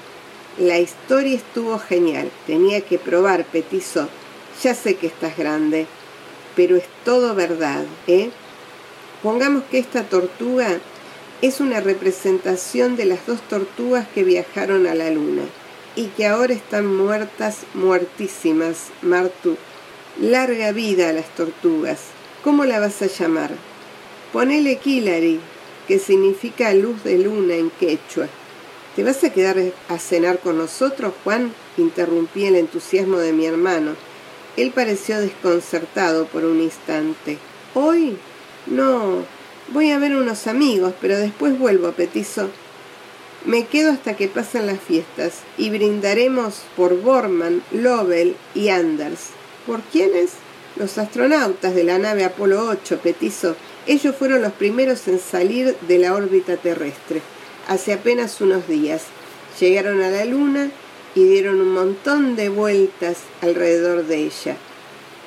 la 0.58 0.78
historia 0.78 1.36
estuvo 1.36 1.78
genial, 1.78 2.30
tenía 2.46 2.80
que 2.80 2.98
probar, 2.98 3.44
petizo. 3.44 4.08
Ya 4.62 4.74
sé 4.74 4.96
que 4.96 5.06
estás 5.06 5.36
grande, 5.36 5.86
pero 6.56 6.76
es 6.76 6.84
todo 7.04 7.34
verdad, 7.34 7.84
¿eh? 8.08 8.30
Pongamos 9.22 9.64
que 9.64 9.78
esta 9.78 10.04
tortuga 10.04 10.78
es 11.42 11.60
una 11.60 11.80
representación 11.80 12.96
de 12.96 13.04
las 13.04 13.26
dos 13.26 13.40
tortugas 13.48 14.06
que 14.14 14.22
viajaron 14.22 14.86
a 14.86 14.94
la 14.94 15.10
luna 15.10 15.42
y 15.96 16.06
que 16.06 16.26
ahora 16.26 16.54
están 16.54 16.86
muertas, 16.86 17.58
muertísimas, 17.74 18.86
Martu. 19.02 19.56
Larga 20.20 20.70
vida 20.70 21.10
a 21.10 21.12
las 21.12 21.28
tortugas. 21.34 21.98
¿Cómo 22.44 22.64
la 22.64 22.78
vas 22.78 23.02
a 23.02 23.06
llamar? 23.06 23.50
Ponele 24.32 24.76
Kilari, 24.76 25.40
que 25.88 25.98
significa 25.98 26.72
luz 26.74 27.02
de 27.02 27.18
luna 27.18 27.54
en 27.54 27.70
quechua. 27.70 28.28
¿Te 28.94 29.02
vas 29.02 29.22
a 29.24 29.32
quedar 29.32 29.56
a 29.88 29.98
cenar 29.98 30.38
con 30.38 30.58
nosotros, 30.58 31.12
Juan? 31.24 31.52
interrumpí 31.76 32.44
el 32.44 32.54
entusiasmo 32.54 33.18
de 33.18 33.32
mi 33.32 33.46
hermano. 33.46 33.96
Él 34.56 34.70
pareció 34.72 35.20
desconcertado 35.20 36.26
por 36.26 36.44
un 36.44 36.60
instante. 36.60 37.38
¿Hoy? 37.74 38.16
No, 38.70 39.24
voy 39.72 39.90
a 39.92 39.98
ver 39.98 40.14
unos 40.14 40.46
amigos, 40.46 40.92
pero 41.00 41.16
después 41.16 41.58
vuelvo, 41.58 41.92
petizo. 41.92 42.50
Me 43.46 43.64
quedo 43.66 43.92
hasta 43.92 44.14
que 44.14 44.28
pasen 44.28 44.66
las 44.66 44.78
fiestas 44.78 45.40
y 45.56 45.70
brindaremos 45.70 46.62
por 46.76 47.00
Borman, 47.00 47.62
Lovell 47.72 48.36
y 48.54 48.68
Anders. 48.68 49.28
¿Por 49.66 49.80
quiénes? 49.80 50.32
Los 50.76 50.98
astronautas 50.98 51.74
de 51.74 51.84
la 51.84 51.98
nave 51.98 52.24
Apolo 52.24 52.68
8, 52.68 53.00
petizo. 53.02 53.56
Ellos 53.86 54.14
fueron 54.14 54.42
los 54.42 54.52
primeros 54.52 55.08
en 55.08 55.18
salir 55.18 55.74
de 55.88 55.98
la 55.98 56.14
órbita 56.14 56.58
terrestre, 56.58 57.22
hace 57.68 57.94
apenas 57.94 58.42
unos 58.42 58.68
días. 58.68 59.04
Llegaron 59.58 60.02
a 60.02 60.10
la 60.10 60.26
Luna 60.26 60.70
y 61.14 61.24
dieron 61.24 61.60
un 61.62 61.72
montón 61.72 62.36
de 62.36 62.50
vueltas 62.50 63.16
alrededor 63.40 64.04
de 64.04 64.26
ella. 64.26 64.56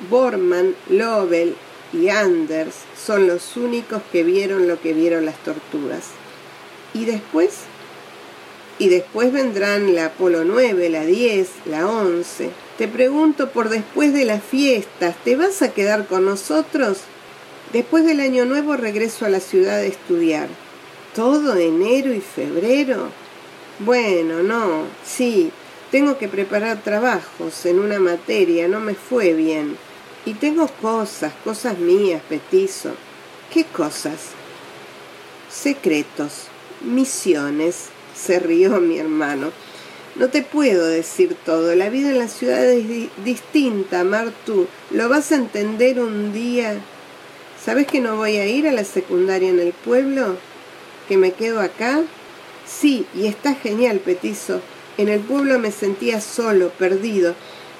Borman, 0.08 0.76
Lovell 0.88 1.56
y 1.92 2.08
Anders 2.08 2.74
son 2.96 3.26
los 3.26 3.56
únicos 3.56 4.02
que 4.10 4.24
vieron 4.24 4.68
lo 4.68 4.80
que 4.80 4.92
vieron 4.92 5.26
las 5.26 5.36
tortugas. 5.42 6.04
¿Y 6.94 7.04
después? 7.04 7.50
Y 8.78 8.88
después 8.88 9.32
vendrán 9.32 9.94
la 9.94 10.06
Apolo 10.06 10.44
9, 10.44 10.88
la 10.88 11.04
10, 11.04 11.48
la 11.66 11.86
11. 11.86 12.50
Te 12.78 12.88
pregunto 12.88 13.50
por 13.50 13.68
después 13.68 14.12
de 14.12 14.24
las 14.24 14.42
fiestas, 14.42 15.14
¿te 15.24 15.36
vas 15.36 15.62
a 15.62 15.72
quedar 15.72 16.06
con 16.06 16.24
nosotros? 16.24 16.98
Después 17.72 18.04
del 18.04 18.20
año 18.20 18.44
nuevo 18.44 18.76
regreso 18.76 19.24
a 19.24 19.30
la 19.30 19.40
ciudad 19.40 19.76
a 19.78 19.84
estudiar. 19.84 20.48
¿Todo 21.14 21.56
enero 21.56 22.12
y 22.12 22.20
febrero? 22.20 23.08
Bueno, 23.78 24.42
no, 24.42 24.84
sí, 25.04 25.50
tengo 25.90 26.18
que 26.18 26.28
preparar 26.28 26.82
trabajos 26.82 27.66
en 27.66 27.78
una 27.78 27.98
materia, 27.98 28.68
no 28.68 28.80
me 28.80 28.94
fue 28.94 29.34
bien. 29.34 29.76
Y 30.24 30.34
tengo 30.34 30.68
cosas, 30.80 31.32
cosas 31.44 31.78
mías, 31.78 32.22
petizo. 32.28 32.90
¿Qué 33.52 33.64
cosas? 33.64 34.30
Secretos, 35.50 36.46
misiones, 36.80 37.88
se 38.14 38.38
rió 38.38 38.80
mi 38.80 38.98
hermano. 38.98 39.50
No 40.14 40.28
te 40.28 40.42
puedo 40.42 40.86
decir 40.86 41.36
todo. 41.44 41.74
La 41.74 41.88
vida 41.88 42.10
en 42.10 42.18
la 42.18 42.28
ciudad 42.28 42.64
es 42.64 42.86
distinta, 43.24 44.04
Martu. 44.04 44.66
Lo 44.90 45.08
vas 45.08 45.32
a 45.32 45.36
entender 45.36 45.98
un 46.00 46.32
día. 46.32 46.78
¿Sabes 47.64 47.86
que 47.86 48.00
no 48.00 48.16
voy 48.16 48.36
a 48.36 48.46
ir 48.46 48.68
a 48.68 48.72
la 48.72 48.84
secundaria 48.84 49.48
en 49.48 49.58
el 49.58 49.72
pueblo? 49.72 50.36
¿Que 51.08 51.16
me 51.16 51.32
quedo 51.32 51.60
acá? 51.60 52.02
Sí, 52.66 53.06
y 53.14 53.26
está 53.26 53.54
genial, 53.54 53.98
petizo. 54.00 54.60
En 54.98 55.08
el 55.08 55.20
pueblo 55.20 55.58
me 55.58 55.70
sentía 55.70 56.20
solo, 56.20 56.70
perdido. 56.70 57.34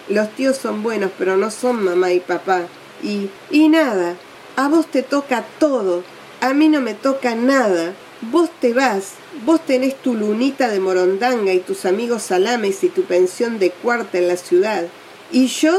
Los 0.09 0.31
tíos 0.35 0.57
son 0.57 0.83
buenos, 0.83 1.11
pero 1.19 1.37
no 1.37 1.51
son 1.51 1.85
mamá 1.85 2.13
y 2.13 2.21
papá. 2.21 2.63
Y, 3.03 3.31
y 3.51 3.69
nada, 3.69 4.17
a 4.57 4.69
vos 4.69 4.87
te 4.87 5.03
toca 5.03 5.45
todo, 5.59 6.03
a 6.41 6.53
mí 6.55 6.69
no 6.69 6.81
me 6.81 6.95
toca 6.95 7.35
nada. 7.35 7.95
Vos 8.31 8.51
te 8.61 8.73
vas, 8.73 9.15
vos 9.45 9.61
tenés 9.65 9.97
tu 9.97 10.15
lunita 10.15 10.69
de 10.69 10.79
morondanga 10.79 11.53
y 11.53 11.59
tus 11.59 11.85
amigos 11.87 12.23
salames 12.23 12.85
y 12.85 12.89
tu 12.89 13.03
pensión 13.03 13.59
de 13.59 13.71
cuarta 13.71 14.19
en 14.19 14.29
la 14.29 14.37
ciudad. 14.37 14.87
¿Y 15.33 15.47
yo? 15.47 15.73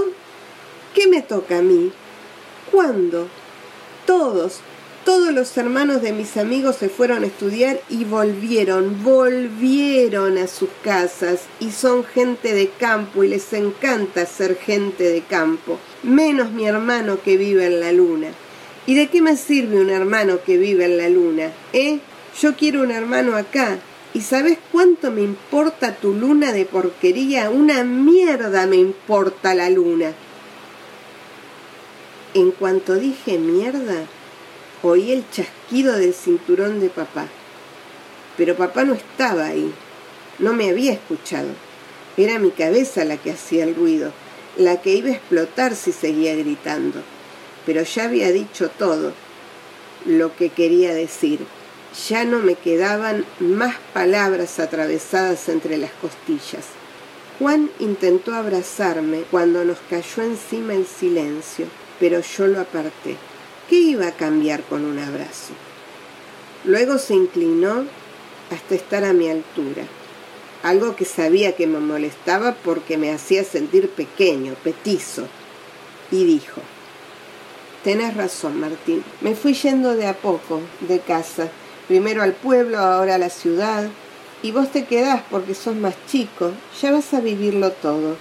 ¿Qué 0.93 1.07
me 1.07 1.21
toca 1.21 1.59
a 1.59 1.61
mí? 1.61 1.91
¿Cuándo? 2.71 3.27
Todos, 4.05 4.59
todos 5.05 5.33
los 5.33 5.57
hermanos 5.57 6.01
de 6.01 6.13
mis 6.13 6.37
amigos 6.37 6.77
se 6.77 6.89
fueron 6.89 7.23
a 7.23 7.27
estudiar 7.27 7.79
y 7.89 8.05
volvieron, 8.05 9.03
volvieron 9.03 10.37
a 10.37 10.47
sus 10.47 10.69
casas 10.83 11.41
y 11.59 11.71
son 11.71 12.03
gente 12.03 12.53
de 12.53 12.69
campo 12.69 13.23
y 13.23 13.27
les 13.27 13.51
encanta 13.53 14.25
ser 14.25 14.55
gente 14.55 15.03
de 15.03 15.21
campo, 15.21 15.77
menos 16.03 16.51
mi 16.51 16.65
hermano 16.65 17.21
que 17.21 17.37
vive 17.37 17.65
en 17.65 17.79
la 17.79 17.91
luna. 17.91 18.27
¿Y 18.85 18.95
de 18.95 19.07
qué 19.07 19.21
me 19.21 19.37
sirve 19.37 19.79
un 19.79 19.89
hermano 19.89 20.39
que 20.45 20.57
vive 20.57 20.85
en 20.85 20.97
la 20.97 21.09
luna? 21.09 21.51
¿Eh? 21.71 21.99
Yo 22.41 22.55
quiero 22.55 22.81
un 22.81 22.91
hermano 22.91 23.35
acá. 23.35 23.79
¿Y 24.13 24.21
sabes 24.21 24.57
cuánto 24.71 25.09
me 25.09 25.21
importa 25.21 25.95
tu 25.95 26.13
luna 26.13 26.51
de 26.51 26.65
porquería? 26.65 27.49
Una 27.49 27.83
mierda 27.83 28.67
me 28.67 28.75
importa 28.75 29.55
la 29.55 29.69
luna. 29.69 30.11
En 32.33 32.51
cuanto 32.51 32.95
dije 32.95 33.37
mierda, 33.37 34.05
oí 34.83 35.11
el 35.11 35.23
chasquido 35.31 35.95
del 35.95 36.13
cinturón 36.13 36.79
de 36.79 36.89
papá. 36.89 37.27
Pero 38.37 38.55
papá 38.55 38.83
no 38.83 38.93
estaba 38.93 39.45
ahí, 39.45 39.73
no 40.39 40.53
me 40.53 40.69
había 40.69 40.91
escuchado. 40.91 41.49
Era 42.17 42.37
mi 42.37 42.51
cabeza 42.51 43.05
la 43.05 43.17
que 43.17 43.31
hacía 43.31 43.63
el 43.63 43.75
ruido, 43.75 44.11
la 44.57 44.81
que 44.81 44.93
iba 44.93 45.09
a 45.09 45.13
explotar 45.13 45.75
si 45.75 45.91
seguía 45.91 46.35
gritando. 46.35 47.01
Pero 47.65 47.81
ya 47.83 48.03
había 48.03 48.31
dicho 48.31 48.69
todo 48.69 49.13
lo 50.05 50.35
que 50.35 50.49
quería 50.49 50.93
decir. 50.93 51.39
Ya 52.09 52.25
no 52.25 52.39
me 52.39 52.55
quedaban 52.55 53.25
más 53.39 53.77
palabras 53.93 54.59
atravesadas 54.59 55.47
entre 55.47 55.77
las 55.77 55.91
costillas. 55.91 56.65
Juan 57.39 57.69
intentó 57.79 58.33
abrazarme 58.33 59.23
cuando 59.31 59.63
nos 59.63 59.77
cayó 59.89 60.23
encima 60.23 60.73
el 60.73 60.85
silencio, 60.85 61.67
pero 61.99 62.19
yo 62.19 62.47
lo 62.47 62.59
aparté. 62.61 63.15
¿Qué 63.73 63.79
iba 63.79 64.05
a 64.05 64.11
cambiar 64.11 64.61
con 64.61 64.85
un 64.85 64.99
abrazo? 64.99 65.51
Luego 66.63 66.99
se 66.99 67.15
inclinó 67.15 67.85
hasta 68.51 68.75
estar 68.75 69.03
a 69.03 69.13
mi 69.13 69.29
altura, 69.29 69.81
algo 70.61 70.95
que 70.95 71.05
sabía 71.05 71.55
que 71.55 71.65
me 71.65 71.79
molestaba 71.79 72.53
porque 72.53 72.99
me 72.99 73.11
hacía 73.11 73.43
sentir 73.43 73.89
pequeño, 73.89 74.53
petizo, 74.63 75.25
y 76.11 76.23
dijo, 76.23 76.61
Tenés 77.83 78.15
razón, 78.15 78.59
Martín, 78.59 79.03
me 79.21 79.33
fui 79.33 79.55
yendo 79.55 79.95
de 79.95 80.05
a 80.05 80.17
poco 80.17 80.61
de 80.81 80.99
casa, 80.99 81.47
primero 81.87 82.21
al 82.21 82.33
pueblo, 82.33 82.77
ahora 82.77 83.15
a 83.15 83.17
la 83.17 83.31
ciudad, 83.31 83.89
y 84.43 84.51
vos 84.51 84.71
te 84.71 84.85
quedás 84.85 85.23
porque 85.31 85.55
sos 85.55 85.75
más 85.75 85.95
chico, 86.05 86.51
ya 86.79 86.91
vas 86.91 87.11
a 87.15 87.21
vivirlo 87.21 87.71
todo, 87.71 88.17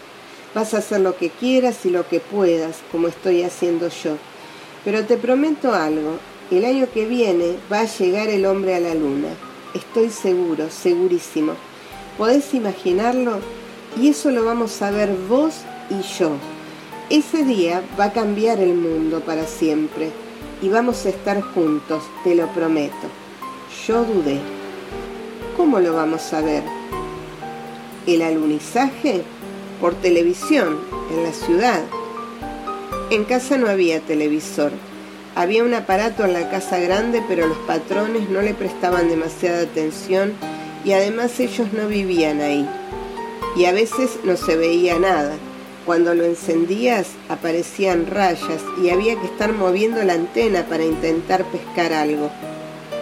vas 0.54 0.72
a 0.72 0.78
hacer 0.78 1.00
lo 1.00 1.18
que 1.18 1.28
quieras 1.28 1.84
y 1.84 1.90
lo 1.90 2.08
que 2.08 2.20
puedas, 2.20 2.78
como 2.90 3.08
estoy 3.08 3.42
haciendo 3.42 3.90
yo 3.90 4.16
pero 4.84 5.04
te 5.04 5.16
prometo 5.16 5.74
algo, 5.74 6.18
el 6.50 6.64
año 6.64 6.86
que 6.92 7.06
viene 7.06 7.56
va 7.72 7.80
a 7.80 7.86
llegar 7.86 8.28
el 8.28 8.46
hombre 8.46 8.74
a 8.74 8.80
la 8.80 8.94
luna. 8.94 9.28
Estoy 9.74 10.10
seguro, 10.10 10.70
segurísimo. 10.70 11.54
¿Podés 12.18 12.52
imaginarlo? 12.52 13.38
Y 14.00 14.08
eso 14.08 14.30
lo 14.30 14.44
vamos 14.44 14.82
a 14.82 14.90
ver 14.90 15.14
vos 15.28 15.60
y 15.88 16.02
yo. 16.18 16.32
Ese 17.10 17.44
día 17.44 17.82
va 17.98 18.06
a 18.06 18.12
cambiar 18.12 18.60
el 18.60 18.74
mundo 18.74 19.20
para 19.20 19.46
siempre 19.46 20.10
y 20.60 20.68
vamos 20.68 21.04
a 21.06 21.10
estar 21.10 21.40
juntos, 21.40 22.02
te 22.24 22.34
lo 22.34 22.46
prometo. 22.48 23.08
Yo 23.86 24.04
dudé. 24.04 24.38
¿Cómo 25.56 25.80
lo 25.80 25.94
vamos 25.94 26.32
a 26.32 26.40
ver? 26.40 26.62
¿El 28.06 28.22
alunizaje? 28.22 29.22
Por 29.80 29.94
televisión, 29.94 30.78
en 31.10 31.22
la 31.24 31.32
ciudad. 31.32 31.82
En 33.12 33.24
casa 33.24 33.58
no 33.58 33.68
había 33.68 34.00
televisor. 34.00 34.72
Había 35.34 35.64
un 35.64 35.74
aparato 35.74 36.24
en 36.24 36.32
la 36.32 36.48
casa 36.48 36.78
grande, 36.78 37.22
pero 37.28 37.46
los 37.46 37.58
patrones 37.58 38.30
no 38.30 38.40
le 38.40 38.54
prestaban 38.54 39.10
demasiada 39.10 39.64
atención 39.64 40.32
y 40.82 40.92
además 40.92 41.38
ellos 41.38 41.74
no 41.74 41.88
vivían 41.88 42.40
ahí. 42.40 42.66
Y 43.54 43.66
a 43.66 43.72
veces 43.72 44.20
no 44.24 44.38
se 44.38 44.56
veía 44.56 44.98
nada. 44.98 45.34
Cuando 45.84 46.14
lo 46.14 46.24
encendías 46.24 47.08
aparecían 47.28 48.06
rayas 48.06 48.62
y 48.82 48.88
había 48.88 49.20
que 49.20 49.26
estar 49.26 49.52
moviendo 49.52 50.02
la 50.04 50.14
antena 50.14 50.62
para 50.62 50.86
intentar 50.86 51.44
pescar 51.44 51.92
algo. 51.92 52.30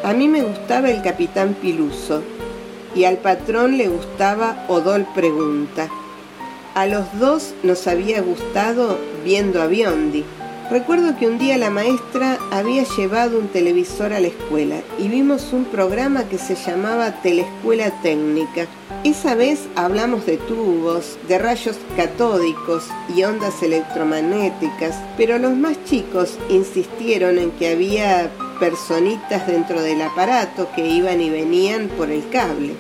A 0.03 0.13
mí 0.13 0.27
me 0.27 0.43
gustaba 0.43 0.91
el 0.91 1.03
capitán 1.03 1.55
Piluso 1.55 2.25
y 2.97 3.05
al 3.05 3.19
patrón 3.19 3.79
le 3.79 3.87
gustaba 3.87 4.65
Odol 4.67 5.07
Pregunta. 5.15 5.89
A 6.75 6.87
los 6.87 7.19
dos 7.19 7.53
nos 7.65 7.89
había 7.89 8.23
gustado 8.23 8.97
viendo 9.25 9.61
a 9.61 9.67
Biondi. 9.67 10.25
Recuerdo 10.71 11.19
que 11.19 11.27
un 11.27 11.37
día 11.37 11.59
la 11.59 11.69
maestra 11.69 12.39
había 12.53 12.85
llevado 12.97 13.41
un 13.41 13.49
televisor 13.49 14.13
a 14.13 14.21
la 14.21 14.29
escuela 14.29 14.77
y 14.97 15.09
vimos 15.09 15.53
un 15.53 15.65
programa 15.65 16.29
que 16.29 16.39
se 16.39 16.55
llamaba 16.55 17.23
Telescuela 17.23 17.91
Técnica. 18.03 18.69
Esa 19.03 19.35
vez 19.35 19.67
hablamos 19.75 20.27
de 20.27 20.37
tubos, 20.37 21.19
de 21.27 21.39
rayos 21.39 21.77
catódicos 21.97 22.85
y 23.17 23.25
ondas 23.25 23.65
electromagnéticas, 23.65 24.95
pero 25.17 25.39
los 25.39 25.57
más 25.57 25.77
chicos 25.87 26.39
insistieron 26.49 27.39
en 27.39 27.51
que 27.51 27.73
había 27.73 28.31
personitas 28.61 29.49
dentro 29.49 29.83
del 29.83 30.01
aparato 30.03 30.69
que 30.77 30.87
iban 30.87 31.21
y 31.21 31.31
venían 31.31 31.89
por 31.89 32.13
el 32.13 32.29
cable 32.29 32.77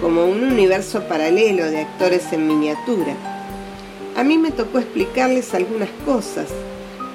como 0.00 0.24
un 0.24 0.42
universo 0.44 1.02
paralelo 1.04 1.66
de 1.66 1.80
actores 1.80 2.32
en 2.32 2.46
miniatura. 2.46 3.14
A 4.16 4.24
mí 4.24 4.38
me 4.38 4.50
tocó 4.50 4.78
explicarles 4.78 5.54
algunas 5.54 5.90
cosas, 6.04 6.48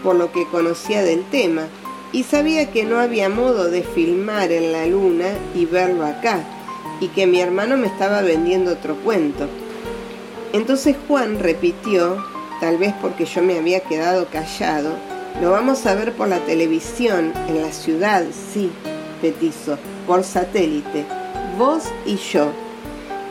por 0.03 0.15
lo 0.15 0.31
que 0.31 0.47
conocía 0.47 1.03
del 1.03 1.23
tema, 1.25 1.63
y 2.11 2.23
sabía 2.23 2.71
que 2.71 2.83
no 2.83 2.99
había 2.99 3.27
modo 3.27 3.69
de 3.69 3.83
filmar 3.83 4.51
en 4.51 4.71
la 4.71 4.85
luna 4.85 5.25
y 5.55 5.65
verlo 5.65 6.05
acá, 6.05 6.43
y 6.99 7.07
que 7.09 7.27
mi 7.27 7.41
hermano 7.41 7.75
me 7.75 7.87
estaba 7.87 8.21
vendiendo 8.21 8.71
otro 8.71 8.95
cuento. 8.97 9.47
Entonces 10.53 10.95
Juan 11.07 11.39
repitió, 11.39 12.23
tal 12.61 12.77
vez 12.77 12.93
porque 13.01 13.25
yo 13.25 13.41
me 13.41 13.57
había 13.57 13.81
quedado 13.81 14.27
callado, 14.27 14.93
lo 15.41 15.51
vamos 15.51 15.85
a 15.85 15.95
ver 15.95 16.13
por 16.13 16.29
la 16.29 16.39
televisión, 16.45 17.33
en 17.49 17.61
la 17.61 17.71
ciudad, 17.73 18.23
sí, 18.53 18.71
petizo, 19.21 19.77
por 20.07 20.23
satélite, 20.23 21.03
vos 21.57 21.83
y 22.05 22.15
yo 22.15 22.51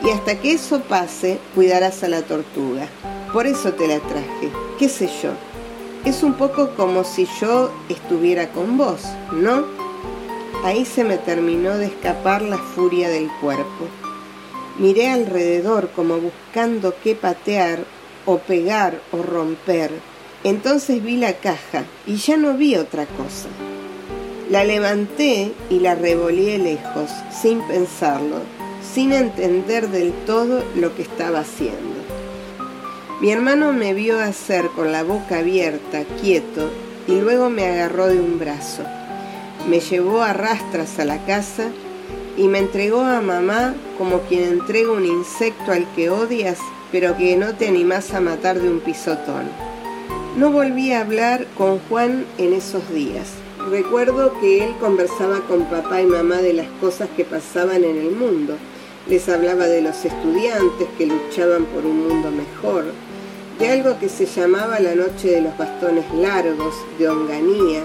y 0.04 0.10
hasta 0.10 0.38
que 0.38 0.52
eso 0.52 0.80
pase 0.80 1.38
cuidarás 1.54 2.02
a 2.04 2.08
la 2.08 2.22
tortuga. 2.22 2.88
Por 3.32 3.46
eso 3.46 3.72
te 3.72 3.88
la 3.88 4.00
traje, 4.00 4.50
qué 4.78 4.88
sé 4.88 5.08
yo. 5.22 5.30
Es 6.04 6.22
un 6.22 6.34
poco 6.34 6.70
como 6.76 7.04
si 7.04 7.26
yo 7.40 7.72
estuviera 7.88 8.50
con 8.52 8.76
vos, 8.76 9.00
¿no? 9.32 9.64
Ahí 10.62 10.84
se 10.84 11.04
me 11.04 11.16
terminó 11.16 11.76
de 11.76 11.86
escapar 11.86 12.42
la 12.42 12.58
furia 12.58 13.08
del 13.08 13.30
cuerpo. 13.40 13.88
Miré 14.78 15.10
alrededor 15.10 15.90
como 15.90 16.18
buscando 16.18 16.94
qué 17.02 17.14
patear 17.14 17.84
o 18.26 18.38
pegar 18.38 19.00
o 19.12 19.22
romper. 19.22 19.90
Entonces 20.42 21.02
vi 21.02 21.16
la 21.16 21.34
caja 21.34 21.84
y 22.06 22.16
ya 22.16 22.36
no 22.36 22.54
vi 22.54 22.76
otra 22.76 23.06
cosa. 23.06 23.48
La 24.50 24.64
levanté 24.64 25.52
y 25.70 25.80
la 25.80 25.94
revolé 25.94 26.58
lejos, 26.58 27.10
sin 27.30 27.62
pensarlo, 27.62 28.40
sin 28.92 29.12
entender 29.12 29.88
del 29.88 30.12
todo 30.26 30.62
lo 30.74 30.94
que 30.94 31.02
estaba 31.02 31.40
haciendo. 31.40 31.94
Mi 33.20 33.30
hermano 33.30 33.72
me 33.72 33.94
vio 33.94 34.20
hacer 34.20 34.68
con 34.68 34.92
la 34.92 35.02
boca 35.02 35.38
abierta, 35.38 36.04
quieto, 36.20 36.68
y 37.06 37.20
luego 37.20 37.48
me 37.48 37.66
agarró 37.66 38.06
de 38.08 38.20
un 38.20 38.38
brazo. 38.38 38.82
Me 39.68 39.80
llevó 39.80 40.22
a 40.22 40.32
rastras 40.32 40.98
a 40.98 41.04
la 41.04 41.24
casa 41.24 41.70
y 42.36 42.48
me 42.48 42.58
entregó 42.58 43.00
a 43.00 43.20
mamá 43.20 43.74
como 43.96 44.20
quien 44.22 44.44
entrega 44.44 44.92
un 44.92 45.06
insecto 45.06 45.72
al 45.72 45.86
que 45.94 46.10
odias, 46.10 46.58
pero 46.92 47.16
que 47.16 47.36
no 47.36 47.54
te 47.54 47.68
animás 47.68 48.12
a 48.14 48.20
matar 48.20 48.60
de 48.60 48.68
un 48.68 48.80
pisotón. 48.80 49.44
No 50.36 50.50
volví 50.50 50.92
a 50.92 51.00
hablar 51.00 51.46
con 51.56 51.78
Juan 51.88 52.26
en 52.38 52.52
esos 52.52 52.92
días. 52.92 53.28
Recuerdo 53.70 54.38
que 54.40 54.64
él 54.64 54.74
conversaba 54.80 55.40
con 55.48 55.64
papá 55.64 56.02
y 56.02 56.06
mamá 56.06 56.36
de 56.36 56.52
las 56.52 56.68
cosas 56.80 57.08
que 57.16 57.24
pasaban 57.24 57.84
en 57.84 57.96
el 57.96 58.10
mundo 58.10 58.58
les 59.08 59.28
hablaba 59.28 59.66
de 59.66 59.82
los 59.82 60.04
estudiantes 60.04 60.88
que 60.96 61.06
luchaban 61.06 61.64
por 61.66 61.84
un 61.84 62.08
mundo 62.08 62.30
mejor, 62.30 62.84
de 63.58 63.68
algo 63.68 63.98
que 63.98 64.08
se 64.08 64.26
llamaba 64.26 64.80
la 64.80 64.94
noche 64.94 65.30
de 65.30 65.40
los 65.42 65.56
bastones 65.56 66.04
largos, 66.14 66.74
de 66.98 67.08
Onganía, 67.08 67.82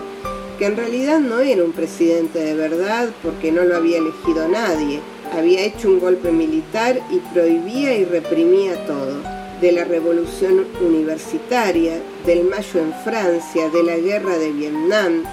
que 0.57 0.65
en 0.65 0.77
realidad 0.77 1.19
no 1.19 1.39
era 1.39 1.63
un 1.63 1.71
presidente 1.71 2.39
de 2.39 2.53
verdad 2.53 3.09
porque 3.21 3.51
no 3.51 3.63
lo 3.63 3.75
había 3.75 3.97
elegido 3.97 4.47
nadie, 4.47 4.99
había 5.37 5.61
hecho 5.61 5.89
un 5.89 5.99
golpe 5.99 6.31
militar 6.31 6.99
y 7.11 7.19
prohibía 7.33 7.95
y 7.95 8.05
reprimía 8.05 8.85
todo, 8.85 9.15
de 9.61 9.71
la 9.73 9.83
revolución 9.83 10.65
universitaria, 10.81 12.01
del 12.25 12.45
mayo 12.45 12.79
en 12.79 12.93
Francia, 13.03 13.69
de 13.69 13.83
la 13.83 13.97
guerra 13.97 14.37
de 14.37 14.51
Vietnam, 14.51 15.23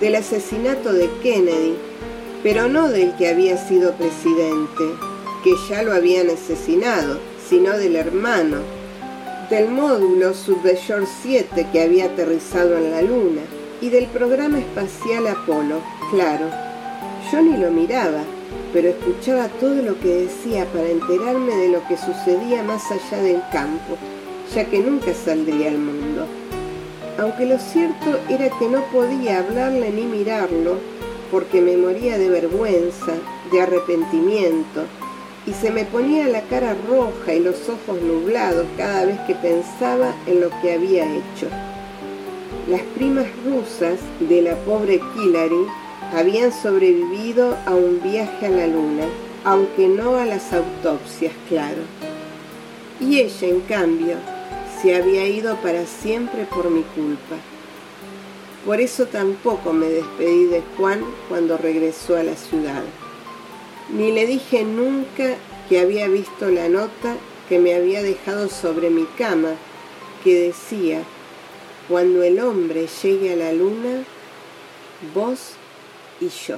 del 0.00 0.16
asesinato 0.16 0.92
de 0.92 1.08
Kennedy, 1.22 1.74
pero 2.42 2.68
no 2.68 2.88
del 2.88 3.14
que 3.16 3.28
había 3.28 3.56
sido 3.56 3.92
presidente, 3.94 4.84
que 5.46 5.54
ya 5.70 5.84
lo 5.84 5.92
habían 5.92 6.28
asesinado, 6.28 7.20
sino 7.48 7.78
del 7.78 7.94
hermano, 7.94 8.56
del 9.48 9.68
módulo 9.68 10.34
Subvellor 10.34 11.06
7 11.22 11.68
que 11.70 11.82
había 11.82 12.06
aterrizado 12.06 12.76
en 12.76 12.90
la 12.90 13.00
luna. 13.00 13.42
Y 13.80 13.90
del 13.90 14.06
programa 14.06 14.58
espacial 14.58 15.28
Apolo, 15.28 15.82
claro. 16.10 16.46
Yo 17.30 17.42
ni 17.42 17.56
lo 17.58 17.70
miraba, 17.70 18.24
pero 18.72 18.88
escuchaba 18.88 19.46
todo 19.60 19.76
lo 19.82 20.00
que 20.00 20.26
decía 20.26 20.64
para 20.64 20.88
enterarme 20.88 21.54
de 21.54 21.68
lo 21.68 21.86
que 21.86 21.96
sucedía 21.96 22.64
más 22.64 22.82
allá 22.90 23.22
del 23.22 23.40
campo, 23.52 23.96
ya 24.52 24.64
que 24.64 24.80
nunca 24.80 25.14
saldría 25.14 25.68
al 25.68 25.78
mundo. 25.78 26.26
Aunque 27.20 27.46
lo 27.46 27.60
cierto 27.60 28.18
era 28.28 28.48
que 28.58 28.68
no 28.68 28.82
podía 28.86 29.38
hablarle 29.38 29.90
ni 29.90 30.06
mirarlo, 30.06 30.78
porque 31.30 31.60
me 31.60 31.76
moría 31.76 32.18
de 32.18 32.30
vergüenza, 32.30 33.12
de 33.52 33.62
arrepentimiento, 33.62 34.86
y 35.46 35.52
se 35.52 35.70
me 35.70 35.84
ponía 35.84 36.26
la 36.26 36.42
cara 36.42 36.76
roja 36.88 37.34
y 37.34 37.40
los 37.40 37.68
ojos 37.68 38.02
nublados 38.02 38.66
cada 38.76 39.04
vez 39.04 39.18
que 39.20 39.34
pensaba 39.36 40.14
en 40.26 40.40
lo 40.40 40.50
que 40.60 40.74
había 40.74 41.04
hecho. 41.04 41.48
Las 42.68 42.82
primas 42.96 43.26
rusas 43.44 44.00
de 44.18 44.42
la 44.42 44.56
pobre 44.56 45.00
Hillary 45.16 45.66
habían 46.12 46.52
sobrevivido 46.52 47.56
a 47.64 47.74
un 47.74 48.00
viaje 48.02 48.46
a 48.46 48.50
la 48.50 48.66
luna, 48.66 49.04
aunque 49.44 49.86
no 49.86 50.16
a 50.16 50.24
las 50.24 50.52
autopsias, 50.52 51.32
claro. 51.48 51.82
Y 53.00 53.20
ella, 53.20 53.48
en 53.48 53.60
cambio, 53.60 54.16
se 54.82 54.96
había 54.96 55.26
ido 55.28 55.56
para 55.56 55.86
siempre 55.86 56.44
por 56.44 56.70
mi 56.70 56.82
culpa. 56.82 57.36
Por 58.64 58.80
eso 58.80 59.06
tampoco 59.06 59.72
me 59.72 59.86
despedí 59.86 60.46
de 60.46 60.62
Juan 60.76 61.00
cuando 61.28 61.56
regresó 61.56 62.16
a 62.16 62.24
la 62.24 62.34
ciudad. 62.34 62.82
Ni 63.88 64.12
le 64.12 64.26
dije 64.26 64.64
nunca 64.64 65.36
que 65.68 65.80
había 65.80 66.08
visto 66.08 66.50
la 66.50 66.68
nota 66.68 67.16
que 67.48 67.58
me 67.58 67.74
había 67.74 68.02
dejado 68.02 68.48
sobre 68.48 68.90
mi 68.90 69.04
cama, 69.16 69.54
que 70.24 70.34
decía, 70.34 71.02
cuando 71.88 72.22
el 72.24 72.40
hombre 72.40 72.88
llegue 73.02 73.32
a 73.32 73.36
la 73.36 73.52
luna, 73.52 74.02
vos 75.14 75.52
y 76.20 76.28
yo. 76.28 76.56